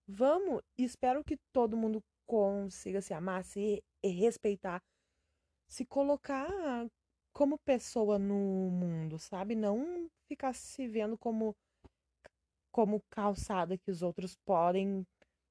Vamos. 0.09 0.63
Espero 0.79 1.23
que 1.23 1.37
todo 1.53 1.77
mundo 1.77 2.03
consiga 2.27 3.01
se 3.01 3.15
amar, 3.15 3.45
se 3.45 3.83
respeitar, 4.03 4.83
se 5.69 5.85
colocar 5.85 6.49
como 7.33 7.59
pessoa 7.59 8.19
no 8.19 8.71
mundo, 8.71 9.19
sabe? 9.19 9.55
Não 9.55 10.11
ficar 10.29 10.55
se 10.55 10.89
vendo 10.89 11.19
como 11.19 11.55
como 12.73 13.01
calçada 13.11 13.79
que 13.79 13.91
os 13.91 14.03
outros 14.03 14.37
podem 14.45 15.07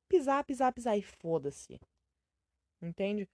pisar, 0.07 0.43
pisar, 0.45 0.71
pisar 0.71 0.95
e 0.97 1.01
foda-se. 1.01 1.79
Entende? 2.81 3.27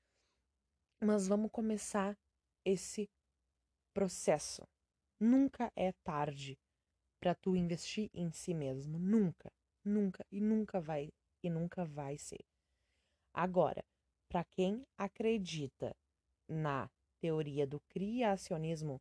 Mas 1.03 1.27
vamos 1.27 1.51
começar 1.51 2.17
esse 2.65 3.09
processo. 3.93 4.63
Nunca 5.19 5.71
é 5.75 5.91
tarde 6.05 6.57
para 7.21 7.35
tu 7.35 7.55
investir 7.55 8.09
em 8.13 8.31
si 8.31 8.53
mesmo. 8.53 8.97
Nunca, 8.97 9.51
nunca 9.85 10.25
e 10.31 10.41
nunca 10.41 10.81
vai 10.81 11.09
e 11.43 11.49
nunca 11.49 11.85
vai 11.85 12.17
ser. 12.17 12.43
Agora, 13.31 13.85
para 14.27 14.43
quem 14.43 14.83
acredita 14.97 15.95
na 16.49 16.89
teoria 17.21 17.67
do 17.67 17.79
criacionismo, 17.81 18.99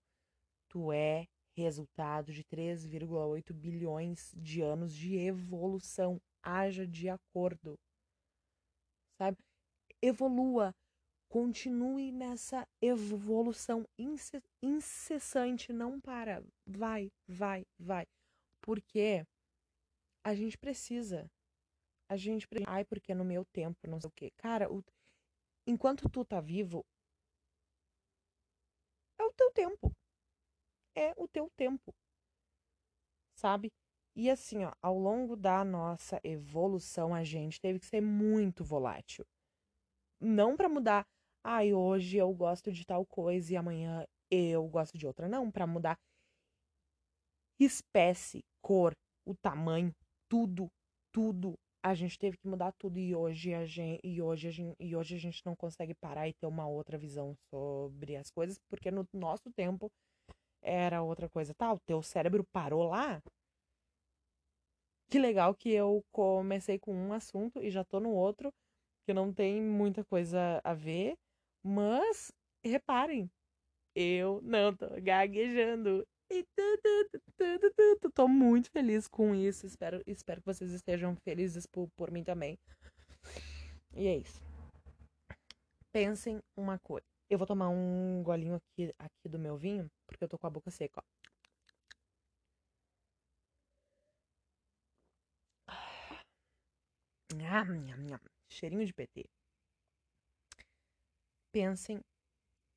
tu 0.69 0.93
é 0.93 1.27
resultado 1.57 2.33
de 2.33 2.45
3,8 2.45 3.53
bilhões 3.53 4.33
de 4.37 4.61
anos 4.61 4.95
de 4.95 5.17
evolução. 5.17 6.21
Haja 6.43 6.87
de 6.87 7.09
acordo. 7.09 7.79
Sabe? 9.19 9.39
Evolua, 10.03 10.75
continue 11.31 12.11
nessa 12.11 12.67
evolução 12.83 13.87
incessante, 14.61 15.73
não 15.73 16.01
para. 16.01 16.45
Vai, 16.67 17.09
vai, 17.27 17.65
vai. 17.79 18.05
Porque 18.61 19.25
a 20.25 20.35
gente 20.35 20.59
precisa. 20.59 21.31
A 22.11 22.17
gente 22.17 22.49
precisa. 22.49 22.69
Ai, 22.69 22.85
porque 22.85 23.15
no 23.15 23.25
meu 23.25 23.45
tempo, 23.45 23.79
não 23.89 24.01
sei 24.01 24.09
o 24.09 24.13
quê. 24.13 24.33
Cara, 24.37 24.71
o... 24.71 24.83
enquanto 25.67 26.09
tu 26.11 26.25
tá 26.25 26.41
vivo, 26.41 26.85
é 29.17 29.23
o 29.23 29.33
teu 29.33 29.53
tempo. 29.53 29.93
É 30.97 31.15
o 31.17 31.29
teu 31.29 31.49
tempo. 31.57 31.95
Sabe? 33.37 33.71
E 34.17 34.29
assim, 34.29 34.65
ó, 34.65 34.73
ao 34.83 34.99
longo 34.99 35.37
da 35.37 35.65
nossa 35.65 36.21
evolução, 36.25 37.15
a 37.15 37.23
gente 37.23 37.61
teve 37.61 37.79
que 37.79 37.87
ser 37.87 38.01
muito 38.01 38.65
volátil. 38.65 39.25
Não 40.21 40.57
para 40.57 40.69
mudar 40.69 41.07
ai, 41.45 41.73
hoje 41.73 42.17
eu 42.17 42.33
gosto 42.33 42.73
de 42.73 42.85
tal 42.85 43.05
coisa 43.07 43.53
e 43.53 43.57
amanhã 43.57 44.07
eu 44.31 44.67
gosto 44.69 44.97
de 44.99 45.07
outra. 45.07 45.29
Não, 45.29 45.51
para 45.51 45.67
mudar 45.67 45.99
espécie, 47.59 48.45
cor, 48.63 48.95
o 49.27 49.35
tamanho, 49.35 49.93
tudo, 50.29 50.69
tudo. 51.13 51.55
A 51.83 51.95
gente 51.95 52.19
teve 52.19 52.37
que 52.37 52.47
mudar 52.47 52.73
tudo 52.73 52.99
e 52.99 53.15
hoje 53.15 53.55
a 53.55 53.65
gente, 53.65 54.01
e 54.05 54.21
hoje 54.21 54.49
a 54.49 54.51
gente, 54.51 54.77
e 54.79 54.95
hoje 54.95 55.15
a 55.15 55.19
gente 55.19 55.43
não 55.47 55.57
consegue 55.57 55.95
parar 55.95 56.29
e 56.29 56.35
ter 56.35 56.47
uma 56.47 56.67
outra 56.69 56.99
visão 56.99 57.35
sobre 57.51 58.17
as 58.17 58.31
coisas, 58.31 58.59
porque 58.69 58.91
no 58.91 59.07
nosso 59.13 59.51
tempo 59.53 59.91
era 60.63 61.03
outra 61.03 61.29
coisa. 61.29 61.55
Tá, 61.55 61.73
o 61.73 61.81
teu 61.81 62.03
cérebro 62.03 62.45
parou 62.53 62.85
lá. 62.85 63.23
Que 65.11 65.19
legal 65.19 65.55
que 65.55 65.71
eu 65.71 66.05
comecei 66.13 66.79
com 66.79 66.95
um 66.95 67.13
assunto 67.13 67.63
e 67.63 67.71
já 67.71 67.85
tô 67.85 67.99
no 67.99 68.11
outro, 68.11 68.53
que 69.07 69.13
não 69.13 69.33
tem 69.33 69.61
muita 69.61 70.05
coisa 70.05 70.61
a 70.63 70.73
ver. 70.75 71.17
Mas, 71.63 72.33
reparem, 72.65 73.31
eu 73.95 74.41
não 74.43 74.75
tô 74.75 74.89
gaguejando. 75.01 76.07
E. 76.31 76.47
Tô 78.15 78.29
muito 78.29 78.71
feliz 78.71 79.09
com 79.09 79.35
isso. 79.35 79.67
Espero, 79.67 80.03
espero 80.07 80.41
que 80.41 80.47
vocês 80.47 80.71
estejam 80.73 81.17
felizes 81.17 81.67
por, 81.67 81.89
por 81.97 82.11
mim 82.11 82.23
também. 82.25 82.59
E 83.95 84.07
é 84.07 84.17
isso. 84.19 84.41
Pensem 85.93 86.41
uma 86.57 86.79
coisa. 86.79 87.07
Eu 87.29 87.39
vou 87.39 87.47
tomar 87.47 87.69
um 87.69 88.23
golinho 88.23 88.57
aqui, 88.57 88.93
aqui 88.99 89.29
do 89.29 89.39
meu 89.39 89.57
vinho, 89.57 89.91
porque 90.07 90.25
eu 90.25 90.29
tô 90.29 90.39
com 90.39 90.47
a 90.47 90.51
boca 90.51 90.71
seca, 90.71 91.01
ó. 91.01 91.21
Ah, 97.53 97.65
cheirinho 98.49 98.85
de 98.87 98.93
PT. 98.93 99.29
Pensem 101.53 102.01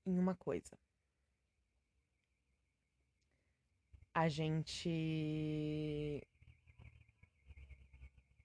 em 0.06 0.18
uma 0.18 0.36
coisa. 0.36 0.76
A 4.16 4.28
gente 4.28 6.22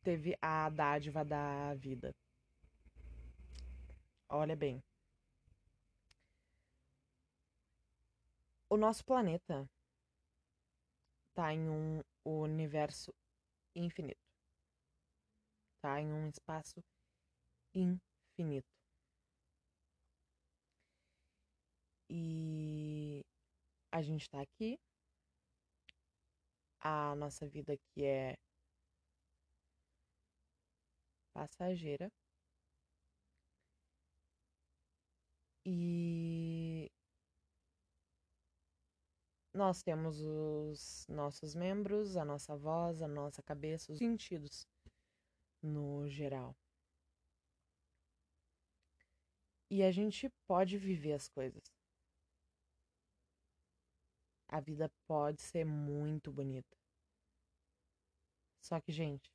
teve 0.03 0.37
a 0.41 0.69
dádiva 0.69 1.25
da 1.25 1.75
vida. 1.75 2.15
Olha 4.29 4.55
bem. 4.55 4.83
O 8.69 8.77
nosso 8.77 9.03
planeta 9.05 9.67
está 11.31 11.55
em 11.55 11.71
um 11.71 12.03
universo 12.23 13.15
infinito. 13.75 14.21
Está 15.77 16.01
em 16.01 16.13
um 16.13 16.29
espaço 16.29 16.85
infinito. 17.75 18.78
E 22.11 23.23
a 23.93 24.03
gente 24.03 24.23
está 24.23 24.41
aqui. 24.41 24.79
A 26.81 27.15
nossa 27.17 27.47
vida 27.47 27.73
aqui 27.75 28.05
é 28.05 28.37
passageira. 31.33 32.11
E 35.65 36.91
nós 39.53 39.83
temos 39.83 40.21
os 40.23 41.07
nossos 41.09 41.55
membros, 41.55 42.17
a 42.17 42.25
nossa 42.25 42.57
voz, 42.57 43.03
a 43.03 43.09
nossa 43.09 43.43
cabeça, 43.43 43.93
os 43.93 43.99
sentidos 43.99 44.67
no 45.63 46.09
geral. 46.09 46.57
E 49.71 49.83
a 49.83 49.91
gente 49.91 50.31
pode 50.47 50.79
viver 50.79 51.13
as 51.13 51.29
coisas. 51.29 51.78
A 54.49 54.61
vida 54.61 54.91
pode 55.07 55.43
ser 55.43 55.65
muito 55.65 56.33
bonita. 56.33 56.77
Só 58.63 58.81
que, 58.81 58.91
gente, 58.91 59.31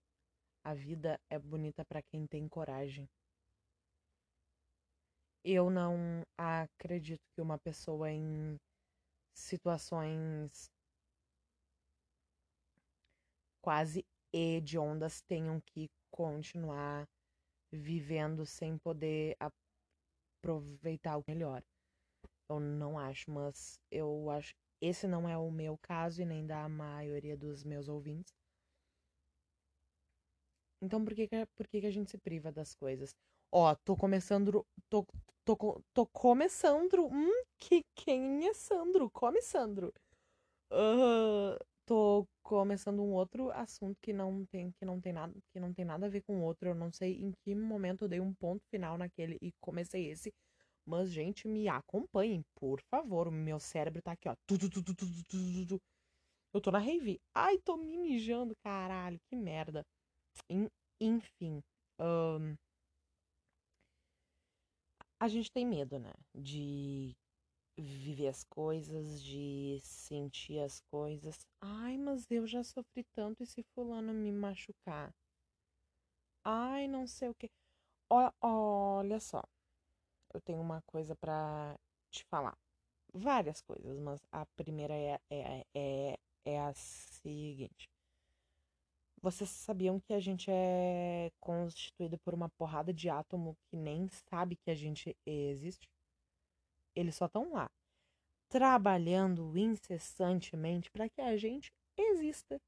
a 0.64 0.74
vida 0.74 1.20
é 1.30 1.38
bonita 1.38 1.86
para 1.86 2.02
quem 2.02 2.26
tem 2.26 2.48
coragem. 2.48 3.08
Eu 5.44 5.70
não 5.70 6.24
acredito 6.38 7.22
que 7.36 7.42
uma 7.42 7.60
pessoa 7.60 8.10
em 8.10 8.58
situações 9.34 10.72
quase 13.62 14.06
hediondas 14.32 15.22
tenham 15.22 15.62
que 15.62 15.90
continuar 16.12 17.08
vivendo 17.72 18.46
sem 18.46 18.78
poder 18.78 19.36
aproveitar 20.42 21.18
o 21.18 21.24
melhor. 21.28 21.64
Eu 22.50 22.60
não 22.60 23.00
acho, 23.00 23.32
mas 23.32 23.80
eu 23.90 24.30
acho 24.30 24.54
esse 24.84 25.08
não 25.08 25.28
é 25.30 25.38
o 25.38 25.50
meu 25.50 25.78
caso 25.78 26.22
e 26.22 26.26
nem 26.26 26.46
da 26.46 26.68
maioria 26.68 27.38
dos 27.38 27.64
meus 27.64 27.88
ouvintes. 27.88 28.34
Então 30.82 31.04
por 31.04 31.16
que, 31.16 31.28
que, 31.28 31.46
por 31.56 31.68
que, 31.68 31.80
que 31.82 31.88
a 31.88 31.92
gente 31.92 32.12
se 32.12 32.18
priva 32.18 32.52
das 32.52 32.76
coisas? 32.76 33.16
Ó, 33.50 33.74
tô 33.76 33.96
começando. 33.96 34.66
Tô, 34.90 35.06
tô, 35.46 35.82
tô 35.94 36.06
começando. 36.08 37.06
Hum, 37.06 37.44
que, 37.58 37.84
quem 37.96 38.46
é 38.48 38.54
Sandro? 38.54 39.10
Come 39.10 39.42
Sandro. 39.42 39.94
Uh, 40.70 41.58
tô 41.86 42.28
começando 42.44 43.02
um 43.02 43.14
outro 43.14 43.52
assunto 43.52 43.98
que 44.02 44.12
não 44.12 44.46
tem 44.48 44.72
que 44.72 44.86
não 44.86 45.00
tem 45.00 45.14
nada 45.14 45.34
que 45.54 45.60
não 45.60 45.74
tem 45.74 45.86
nada 45.86 46.08
a 46.08 46.10
ver 46.10 46.22
com 46.24 46.38
o 46.40 46.42
outro. 46.44 46.70
Eu 46.70 46.76
não 46.76 46.92
sei 46.92 47.22
em 47.22 47.32
que 47.44 47.56
momento 47.56 48.04
eu 48.04 48.10
dei 48.10 48.20
um 48.20 48.34
ponto 48.34 48.62
final 48.70 48.98
naquele 48.98 49.38
e 49.42 49.54
comecei 49.62 50.10
esse. 50.10 50.34
Mas, 50.86 51.12
gente, 51.12 51.48
me 51.48 51.68
acompanhem, 51.68 52.44
por 52.56 52.82
favor. 52.90 53.28
O 53.28 53.32
meu 53.32 53.60
cérebro 53.60 54.02
tá 54.02 54.12
aqui, 54.12 54.28
ó. 54.28 54.36
Eu 56.54 56.62
tô 56.62 56.72
na 56.72 56.80
rave. 56.80 57.20
Ai, 57.34 57.58
tô 57.60 57.78
me 57.78 57.98
mijando, 57.98 58.54
caralho. 58.64 59.20
Que 59.30 59.36
merda. 59.36 59.84
Enfim. 61.02 61.62
Um, 62.00 62.56
a 65.20 65.28
gente 65.28 65.52
tem 65.52 65.66
medo, 65.66 65.98
né? 66.00 66.12
De 66.36 67.16
viver 67.80 68.28
as 68.28 68.44
coisas, 68.44 69.24
de 69.24 69.80
sentir 69.82 70.60
as 70.60 70.80
coisas. 70.92 71.40
Ai, 71.62 71.98
mas 71.98 72.30
eu 72.30 72.46
já 72.46 72.64
sofri 72.64 73.04
tanto 73.16 73.42
e 73.42 73.48
se 73.48 73.64
fulano 73.74 74.14
me 74.14 74.32
machucar? 74.32 75.12
Ai, 76.46 76.88
não 76.88 77.08
sei 77.08 77.30
o 77.30 77.36
que. 77.36 77.50
Olha 78.42 79.20
só, 79.20 79.42
eu 80.34 80.42
tenho 80.42 80.60
uma 80.60 80.82
coisa 80.84 81.16
para 81.16 81.76
te 82.12 82.24
falar. 82.26 82.58
Várias 83.14 83.62
coisas, 83.62 84.00
mas 84.00 84.20
a 84.32 84.46
primeira 84.58 84.94
é, 84.94 85.20
é, 85.30 85.66
é, 85.76 86.18
é 86.46 86.60
a 86.60 86.74
seguinte. 86.74 87.88
Vocês 89.22 89.50
sabiam 89.50 90.00
que 90.02 90.14
a 90.14 90.20
gente 90.20 90.52
é 90.52 91.32
constituído 91.40 92.18
por 92.20 92.34
uma 92.34 92.50
porrada 92.50 92.94
de 92.94 93.10
átomo 93.10 93.56
que 93.70 93.78
nem 93.78 94.10
sabe 94.30 94.58
que 94.58 94.70
a 94.70 94.76
gente 94.76 95.16
existe? 95.26 95.88
Eles 96.96 97.16
só 97.16 97.28
estão 97.28 97.52
lá, 97.54 97.72
trabalhando 98.50 99.58
incessantemente 99.58 100.92
para 100.92 101.10
que 101.10 101.22
a 101.22 101.38
gente 101.38 101.72
exista. 101.98 102.60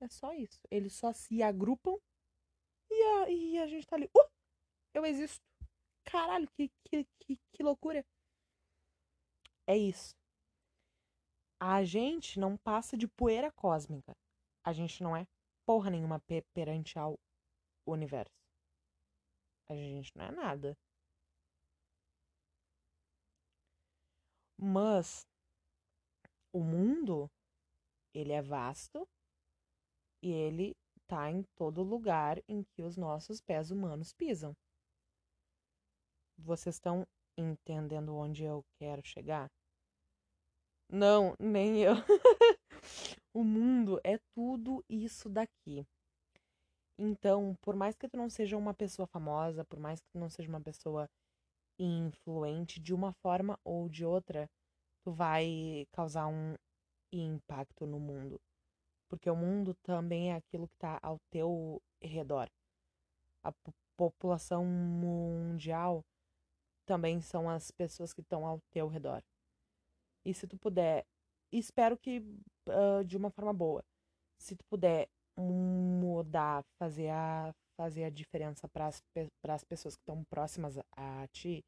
É 0.00 0.08
só 0.08 0.32
isso. 0.34 0.60
Eles 0.70 0.92
só 0.92 1.12
se 1.12 1.42
agrupam 1.42 1.96
e 2.90 3.02
a, 3.02 3.30
e 3.30 3.58
a 3.60 3.66
gente 3.66 3.86
tá 3.86 3.96
ali. 3.96 4.10
Uh! 4.16 4.28
Eu 4.92 5.06
existo. 5.06 5.42
Caralho, 6.04 6.48
que, 6.56 6.70
que, 6.84 7.06
que, 7.20 7.38
que 7.52 7.62
loucura. 7.62 8.04
É 9.66 9.76
isso. 9.76 10.14
A 11.60 11.84
gente 11.84 12.38
não 12.38 12.56
passa 12.56 12.96
de 12.96 13.06
poeira 13.06 13.50
cósmica 13.52 14.12
a 14.64 14.72
gente 14.72 15.02
não 15.02 15.16
é 15.16 15.26
porra 15.66 15.90
nenhuma 15.90 16.20
perante 16.54 16.98
ao 16.98 17.18
universo. 17.86 18.32
A 19.68 19.74
gente 19.74 20.16
não 20.16 20.24
é 20.24 20.30
nada. 20.30 20.76
Mas 24.58 25.26
o 26.52 26.60
mundo, 26.62 27.28
ele 28.14 28.32
é 28.32 28.40
vasto 28.40 29.08
e 30.22 30.30
ele 30.30 30.76
tá 31.08 31.30
em 31.30 31.42
todo 31.56 31.82
lugar 31.82 32.38
em 32.48 32.62
que 32.62 32.82
os 32.82 32.96
nossos 32.96 33.40
pés 33.40 33.70
humanos 33.70 34.12
pisam. 34.12 34.54
Vocês 36.44 36.74
estão 36.74 37.06
entendendo 37.38 38.14
onde 38.16 38.42
eu 38.42 38.64
quero 38.78 39.00
chegar? 39.04 39.48
Não, 40.88 41.34
nem 41.38 41.78
eu. 41.78 41.94
O 43.34 43.42
mundo 43.42 43.98
é 44.04 44.18
tudo 44.34 44.84
isso 44.90 45.26
daqui. 45.30 45.86
Então, 46.98 47.56
por 47.62 47.74
mais 47.74 47.96
que 47.96 48.06
tu 48.06 48.16
não 48.16 48.28
seja 48.28 48.58
uma 48.58 48.74
pessoa 48.74 49.06
famosa, 49.06 49.64
por 49.64 49.78
mais 49.78 50.00
que 50.00 50.06
tu 50.12 50.18
não 50.18 50.28
seja 50.28 50.50
uma 50.50 50.60
pessoa 50.60 51.08
influente, 51.78 52.78
de 52.78 52.92
uma 52.92 53.14
forma 53.14 53.58
ou 53.64 53.88
de 53.88 54.04
outra, 54.04 54.50
tu 55.02 55.12
vai 55.12 55.86
causar 55.92 56.26
um 56.26 56.54
impacto 57.10 57.86
no 57.86 57.98
mundo. 57.98 58.38
Porque 59.08 59.30
o 59.30 59.36
mundo 59.36 59.74
também 59.82 60.30
é 60.32 60.36
aquilo 60.36 60.68
que 60.68 60.74
está 60.74 60.98
ao 61.02 61.18
teu 61.30 61.80
redor. 62.02 62.50
A 63.42 63.52
população 63.96 64.66
mundial 64.66 66.04
também 66.86 67.20
são 67.20 67.48
as 67.48 67.70
pessoas 67.70 68.12
que 68.12 68.20
estão 68.20 68.46
ao 68.46 68.60
teu 68.70 68.88
redor. 68.88 69.22
E 70.24 70.32
se 70.32 70.46
tu 70.46 70.56
puder 70.56 71.06
espero 71.52 71.96
que 71.98 72.18
uh, 72.68 73.04
de 73.04 73.16
uma 73.16 73.30
forma 73.30 73.52
boa. 73.52 73.84
Se 74.38 74.56
tu 74.56 74.64
puder 74.64 75.08
mudar, 75.36 76.64
fazer 76.78 77.10
a, 77.10 77.54
fazer 77.76 78.04
a 78.04 78.10
diferença 78.10 78.68
para 78.68 78.88
as 78.88 79.64
pessoas 79.64 79.94
que 79.94 80.02
estão 80.02 80.24
próximas 80.24 80.78
a, 80.78 81.22
a 81.22 81.28
ti, 81.28 81.64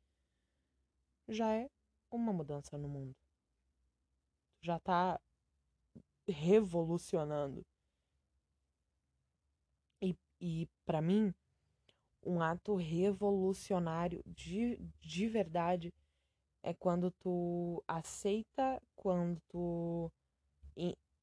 já 1.29 1.55
é 1.55 1.69
uma 2.11 2.33
mudança 2.33 2.77
no 2.79 2.89
mundo. 2.89 3.15
Já 4.63 4.79
tá 4.81 5.21
revolucionando. 6.27 7.65
E, 10.03 10.17
e 10.41 10.69
para 10.87 11.01
mim, 11.01 11.35
um 12.27 12.41
ato 12.41 12.75
revolucionário 12.75 14.23
de, 14.27 14.79
de 15.01 15.29
verdade 15.29 15.93
É 16.63 16.73
quando 16.75 17.11
tu 17.11 17.83
aceita, 17.87 18.81
quando 18.97 19.41
tu 19.49 20.11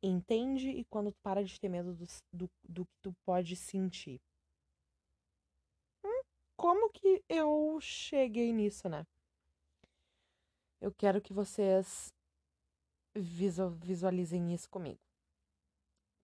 entende 0.03 0.69
e 0.69 0.83
quando 0.85 1.11
tu 1.11 1.17
para 1.21 1.43
de 1.43 1.59
ter 1.59 1.69
medo 1.69 1.93
do, 1.95 2.05
do, 2.33 2.49
do 2.67 2.85
que 2.85 2.97
tu 3.01 3.13
pode 3.25 3.55
sentir. 3.55 4.19
Hum, 6.03 6.21
como 6.57 6.89
que 6.91 7.23
eu 7.29 7.79
cheguei 7.81 8.51
nisso, 8.53 8.89
né? 8.89 9.05
Eu 10.79 10.91
quero 10.91 11.21
que 11.21 11.33
vocês 11.33 12.11
visualizem 13.15 14.53
isso 14.53 14.69
comigo. 14.69 14.99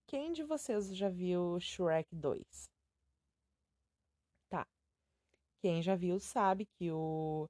Quem 0.08 0.32
de 0.32 0.44
vocês 0.44 0.96
já 0.96 1.10
viu 1.10 1.60
Shrek 1.60 2.16
2? 2.16 2.77
Quem 5.62 5.82
já 5.82 5.96
viu 5.96 6.20
sabe 6.20 6.67
que 6.78 6.91
o 6.91 7.48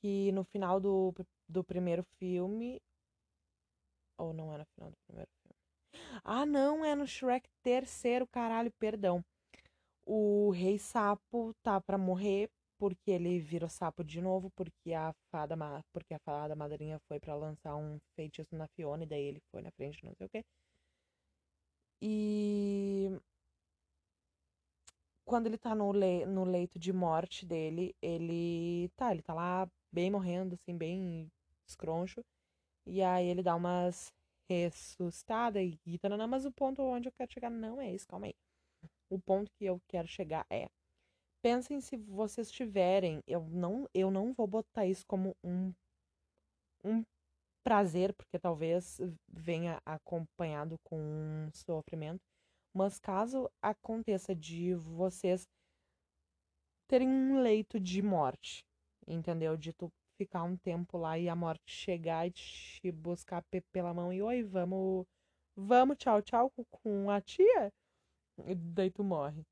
que 0.00 0.32
no 0.32 0.44
final 0.44 0.80
do, 0.80 1.12
do 1.48 1.62
primeiro 1.62 2.04
filme 2.18 2.80
ou 4.18 4.32
não 4.32 4.52
é 4.52 4.58
no 4.58 4.66
final 4.74 4.90
do 4.90 4.96
primeiro 5.06 5.30
filme? 5.42 5.56
Ah, 6.24 6.46
não, 6.46 6.84
é 6.84 6.94
no 6.94 7.06
Shrek 7.06 7.48
terceiro, 7.62 8.26
caralho, 8.26 8.70
perdão. 8.78 9.24
O 10.04 10.50
rei 10.50 10.78
sapo 10.78 11.54
tá 11.62 11.80
para 11.80 11.98
morrer 11.98 12.50
porque 12.78 13.10
ele 13.10 13.38
virou 13.40 13.68
sapo 13.68 14.02
de 14.02 14.20
novo, 14.22 14.50
porque 14.56 14.94
a 14.94 15.12
fada, 15.30 15.56
porque 15.92 16.14
a 16.14 16.18
fada 16.20 16.56
madrinha 16.56 16.98
foi 17.08 17.20
para 17.20 17.34
lançar 17.34 17.76
um 17.76 17.98
feitiço 18.16 18.54
na 18.56 18.66
Fiona 18.68 19.04
e 19.04 19.06
daí 19.06 19.22
ele 19.24 19.42
foi 19.50 19.62
na 19.62 19.70
frente, 19.72 20.04
não 20.04 20.14
sei 20.14 20.26
o 20.26 20.30
quê. 20.30 20.44
E 22.02 23.10
quando 25.30 25.46
ele 25.46 25.56
tá 25.56 25.76
no, 25.76 25.92
le 25.92 26.26
no 26.26 26.42
leito 26.44 26.76
de 26.76 26.92
morte 26.92 27.46
dele, 27.46 27.94
ele 28.02 28.88
tá, 28.96 29.12
ele 29.12 29.22
tá 29.22 29.32
lá 29.32 29.70
bem 29.92 30.10
morrendo, 30.10 30.54
assim, 30.56 30.76
bem 30.76 31.30
escroncho. 31.64 32.20
E 32.84 33.00
aí 33.00 33.28
ele 33.28 33.40
dá 33.40 33.54
umas 33.54 34.12
ressuscitadas 34.48 35.62
e 35.86 35.98
tanana, 36.00 36.26
mas 36.26 36.44
o 36.44 36.50
ponto 36.50 36.82
onde 36.82 37.06
eu 37.08 37.12
quero 37.12 37.32
chegar 37.32 37.48
não 37.48 37.80
é 37.80 37.92
esse, 37.92 38.08
calma 38.08 38.26
aí. 38.26 38.34
O 39.08 39.20
ponto 39.20 39.52
que 39.52 39.64
eu 39.66 39.80
quero 39.86 40.08
chegar 40.08 40.44
é 40.50 40.68
pensem 41.40 41.80
se 41.80 41.96
vocês 41.96 42.50
tiverem, 42.50 43.22
eu 43.24 43.44
não, 43.50 43.88
eu 43.94 44.10
não 44.10 44.32
vou 44.32 44.48
botar 44.48 44.84
isso 44.84 45.06
como 45.06 45.36
um, 45.44 45.72
um 46.84 47.04
prazer, 47.62 48.12
porque 48.14 48.36
talvez 48.36 49.00
venha 49.28 49.80
acompanhado 49.86 50.76
com 50.82 50.98
um 50.98 51.48
sofrimento, 51.52 52.20
mas 52.72 52.98
caso 52.98 53.50
aconteça 53.62 54.34
de 54.34 54.74
vocês 54.74 55.48
terem 56.88 57.08
um 57.08 57.40
leito 57.42 57.78
de 57.78 58.02
morte, 58.02 58.64
entendeu? 59.06 59.56
De 59.56 59.72
tu 59.72 59.92
ficar 60.16 60.42
um 60.42 60.56
tempo 60.56 60.98
lá 60.98 61.18
e 61.18 61.28
a 61.28 61.36
morte 61.36 61.62
chegar 61.72 62.26
e 62.26 62.30
te 62.30 62.92
buscar 62.92 63.42
pela 63.72 63.94
mão 63.94 64.12
e 64.12 64.22
oi, 64.22 64.42
vamos, 64.42 65.06
vamos, 65.56 65.96
tchau, 65.98 66.20
tchau 66.22 66.52
com 66.70 67.10
a 67.10 67.20
tia, 67.20 67.72
e 68.46 68.54
daí 68.54 68.90
tu 68.90 69.04
morre 69.04 69.44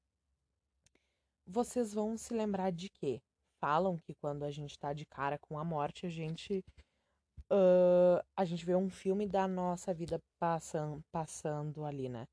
vocês 1.49 1.95
vão 1.95 2.17
se 2.17 2.35
lembrar 2.35 2.71
de 2.71 2.91
quê? 2.91 3.23
Falam 3.59 3.99
que 3.99 4.15
quando 4.15 4.45
a 4.45 4.51
gente 4.51 4.79
tá 4.79 4.93
de 4.93 5.07
cara 5.07 5.39
com 5.39 5.59
a 5.59 5.65
morte, 5.65 6.07
a 6.07 6.11
gente. 6.11 6.63
Uh, 7.51 8.23
a 8.37 8.45
gente 8.45 8.65
vê 8.65 8.77
um 8.77 8.91
filme 8.91 9.27
da 9.27 9.49
nossa 9.49 9.95
vida 9.95 10.21
passando 11.11 11.85
ali, 11.85 12.09
né? 12.09 12.27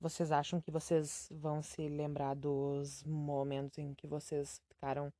Vocês 0.00 0.32
acham 0.32 0.60
que 0.60 0.70
vocês 0.70 1.28
vão 1.30 1.62
se 1.62 1.88
lembrar 1.88 2.34
dos 2.34 3.04
momentos 3.04 3.78
em 3.78 3.94
que 3.94 4.06
vocês 4.06 4.60
ficaram 4.68 5.12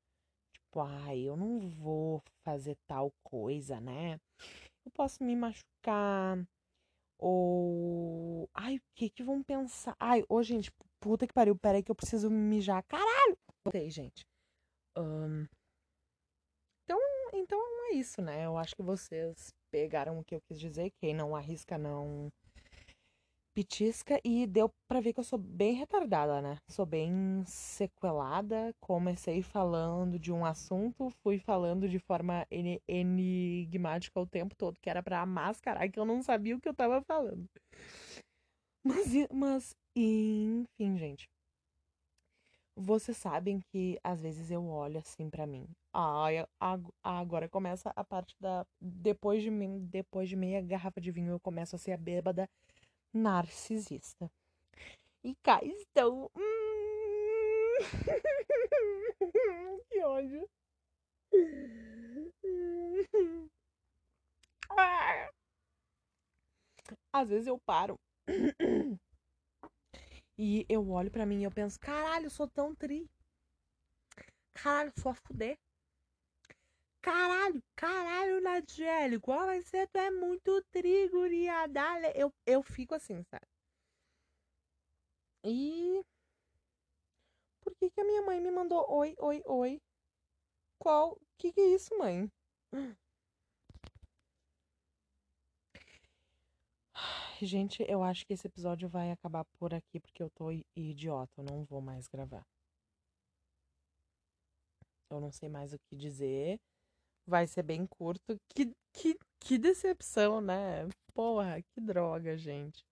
tipo, 0.53 0.81
ai, 0.81 1.21
eu 1.21 1.37
não 1.37 1.69
vou 1.69 2.23
fazer 2.45 2.77
tal 2.88 3.12
coisa, 3.23 3.81
né? 3.81 4.19
Eu 4.85 4.90
posso 4.93 5.23
me 5.23 5.37
machucar. 5.37 6.43
Ou. 7.19 8.49
Ai, 8.55 8.77
o 8.77 8.83
que 8.95 9.11
que 9.11 9.23
vão 9.23 9.43
pensar? 9.43 9.95
Ai, 10.01 10.25
ô, 10.29 10.43
gente, 10.43 10.73
Puta 11.01 11.27
que 11.27 11.33
pariu, 11.33 11.57
peraí 11.57 11.83
que 11.83 11.90
eu 11.90 11.95
preciso 11.95 12.29
mijar. 12.31 12.85
Caralho! 12.85 13.38
Botei, 13.64 13.88
gente. 13.88 14.27
Um... 14.97 15.47
Então, 16.85 17.01
então 17.33 17.59
é 17.88 17.95
isso, 17.95 18.21
né? 18.21 18.45
Eu 18.45 18.59
acho 18.59 18.77
que 18.77 18.83
vocês 18.83 19.55
pegaram 19.71 20.19
o 20.19 20.25
que 20.25 20.35
eu 20.35 20.43
quis 20.43 20.61
dizer. 20.61 20.90
Quem 21.01 21.14
não 21.14 21.35
arrisca, 21.35 21.79
não 21.79 22.31
pitisca. 23.61 24.18
E 24.25 24.46
deu 24.46 24.70
pra 24.88 25.01
ver 25.01 25.12
que 25.12 25.20
eu 25.20 25.25
sou 25.25 25.38
bem 25.38 25.75
retardada, 25.75 26.40
né? 26.40 26.57
Sou 26.68 26.87
bem 26.87 27.44
sequelada. 27.46 28.75
Comecei 28.81 29.42
falando 29.42 30.18
de 30.18 30.33
um 30.33 30.44
assunto, 30.44 31.11
fui 31.23 31.38
falando 31.38 31.88
de 31.88 31.99
forma 31.99 32.46
enigmática 32.88 34.18
o 34.18 34.27
tempo 34.27 34.55
todo, 34.57 34.81
que 34.81 34.88
era 34.88 35.03
pra 35.03 35.25
mascarar 35.27 35.88
que 35.90 35.99
eu 35.99 36.05
não 36.07 36.23
sabia 36.23 36.57
o 36.57 36.61
que 36.61 36.68
eu 36.68 36.75
tava 36.75 37.03
falando. 37.03 37.44
Mas, 38.83 39.12
mas 39.31 39.77
enfim, 39.94 40.96
gente. 40.96 41.29
Vocês 42.77 43.16
sabem 43.18 43.61
que 43.61 43.99
às 44.03 44.23
vezes 44.23 44.51
eu 44.51 44.64
olho 44.66 44.99
assim 44.99 45.29
para 45.29 45.46
mim. 45.46 45.68
Ai, 45.92 46.46
agora 47.03 47.46
começa 47.46 47.92
a 47.94 48.03
parte 48.03 48.35
da 48.40 48.64
depois 48.81 49.42
de 49.42 49.51
depois 49.81 50.29
de 50.31 50.37
meia 50.37 50.62
garrafa 50.62 50.99
de 50.99 51.11
vinho 51.11 51.33
eu 51.33 51.40
começo 51.40 51.77
a 51.77 51.79
ser 51.79 51.92
a 51.92 51.96
bêbada 51.99 52.49
narcisista. 53.12 54.31
E 55.25 55.35
cá 55.42 55.61
estão. 55.62 56.31
Hum... 56.37 57.77
que 59.90 60.03
ódio. 60.03 60.49
Às 67.12 67.29
vezes 67.29 67.46
eu 67.46 67.59
paro 67.66 67.96
e 70.38 70.64
eu 70.70 70.88
olho 70.90 71.11
para 71.11 71.27
mim 71.27 71.40
e 71.40 71.44
eu 71.44 71.51
penso, 71.51 71.79
caralho, 71.79 72.27
eu 72.27 72.31
sou 72.31 72.49
tão 72.49 72.75
tri. 72.75 73.07
Caralho, 74.55 74.92
sou 74.99 75.12
a 75.12 75.14
fuder. 75.14 75.59
Caralho, 77.03 77.63
caralho, 77.77 78.41
Nadiele, 78.41 79.19
qual 79.21 79.45
vai 79.47 79.61
ser? 79.63 79.87
Tu 79.89 79.99
é 79.99 80.11
muito 80.11 80.63
tri, 80.73 81.09
guriada. 81.11 81.81
Eu, 82.15 82.33
eu 82.47 82.63
fico 82.63 82.95
assim, 82.95 83.23
sabe? 83.25 83.47
E... 85.45 86.03
Por 87.63 87.75
que 87.77 87.91
que 87.91 88.01
a 88.01 88.05
minha 88.05 88.21
mãe 88.23 88.39
me 88.39 88.51
mandou 88.51 88.85
oi, 88.91 89.15
oi, 89.19 89.43
oi? 89.47 89.81
Qual? 90.79 91.19
Que 91.39 91.53
que 91.53 91.61
é 91.61 91.75
isso, 91.75 91.97
mãe? 91.99 92.31
Gente, 97.43 97.83
eu 97.89 98.03
acho 98.03 98.25
que 98.27 98.33
esse 98.35 98.47
episódio 98.47 98.89
vai 98.89 99.11
acabar 99.11 99.45
por 99.59 99.73
aqui 99.75 99.99
porque 99.99 100.23
eu 100.23 100.31
tô 100.31 100.51
idiota, 100.77 101.33
eu 101.39 101.45
não 101.45 101.65
vou 101.65 101.81
mais 101.81 102.07
gravar. 102.07 102.45
Eu 105.11 105.21
não 105.21 105.31
sei 105.31 105.49
mais 105.49 105.73
o 105.73 105.79
que 105.79 105.95
dizer. 105.97 106.59
Vai 107.31 107.47
ser 107.47 107.62
bem 107.62 107.87
curto. 107.87 108.37
Que, 108.53 108.73
que, 108.93 109.16
que 109.38 109.57
decepção, 109.57 110.40
né? 110.40 110.88
Porra, 111.14 111.62
que 111.62 111.81
droga, 111.81 112.37
gente. 112.37 112.83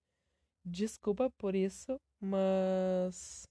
Desculpa 0.65 1.29
por 1.37 1.53
isso, 1.53 1.97
mas. 2.21 3.43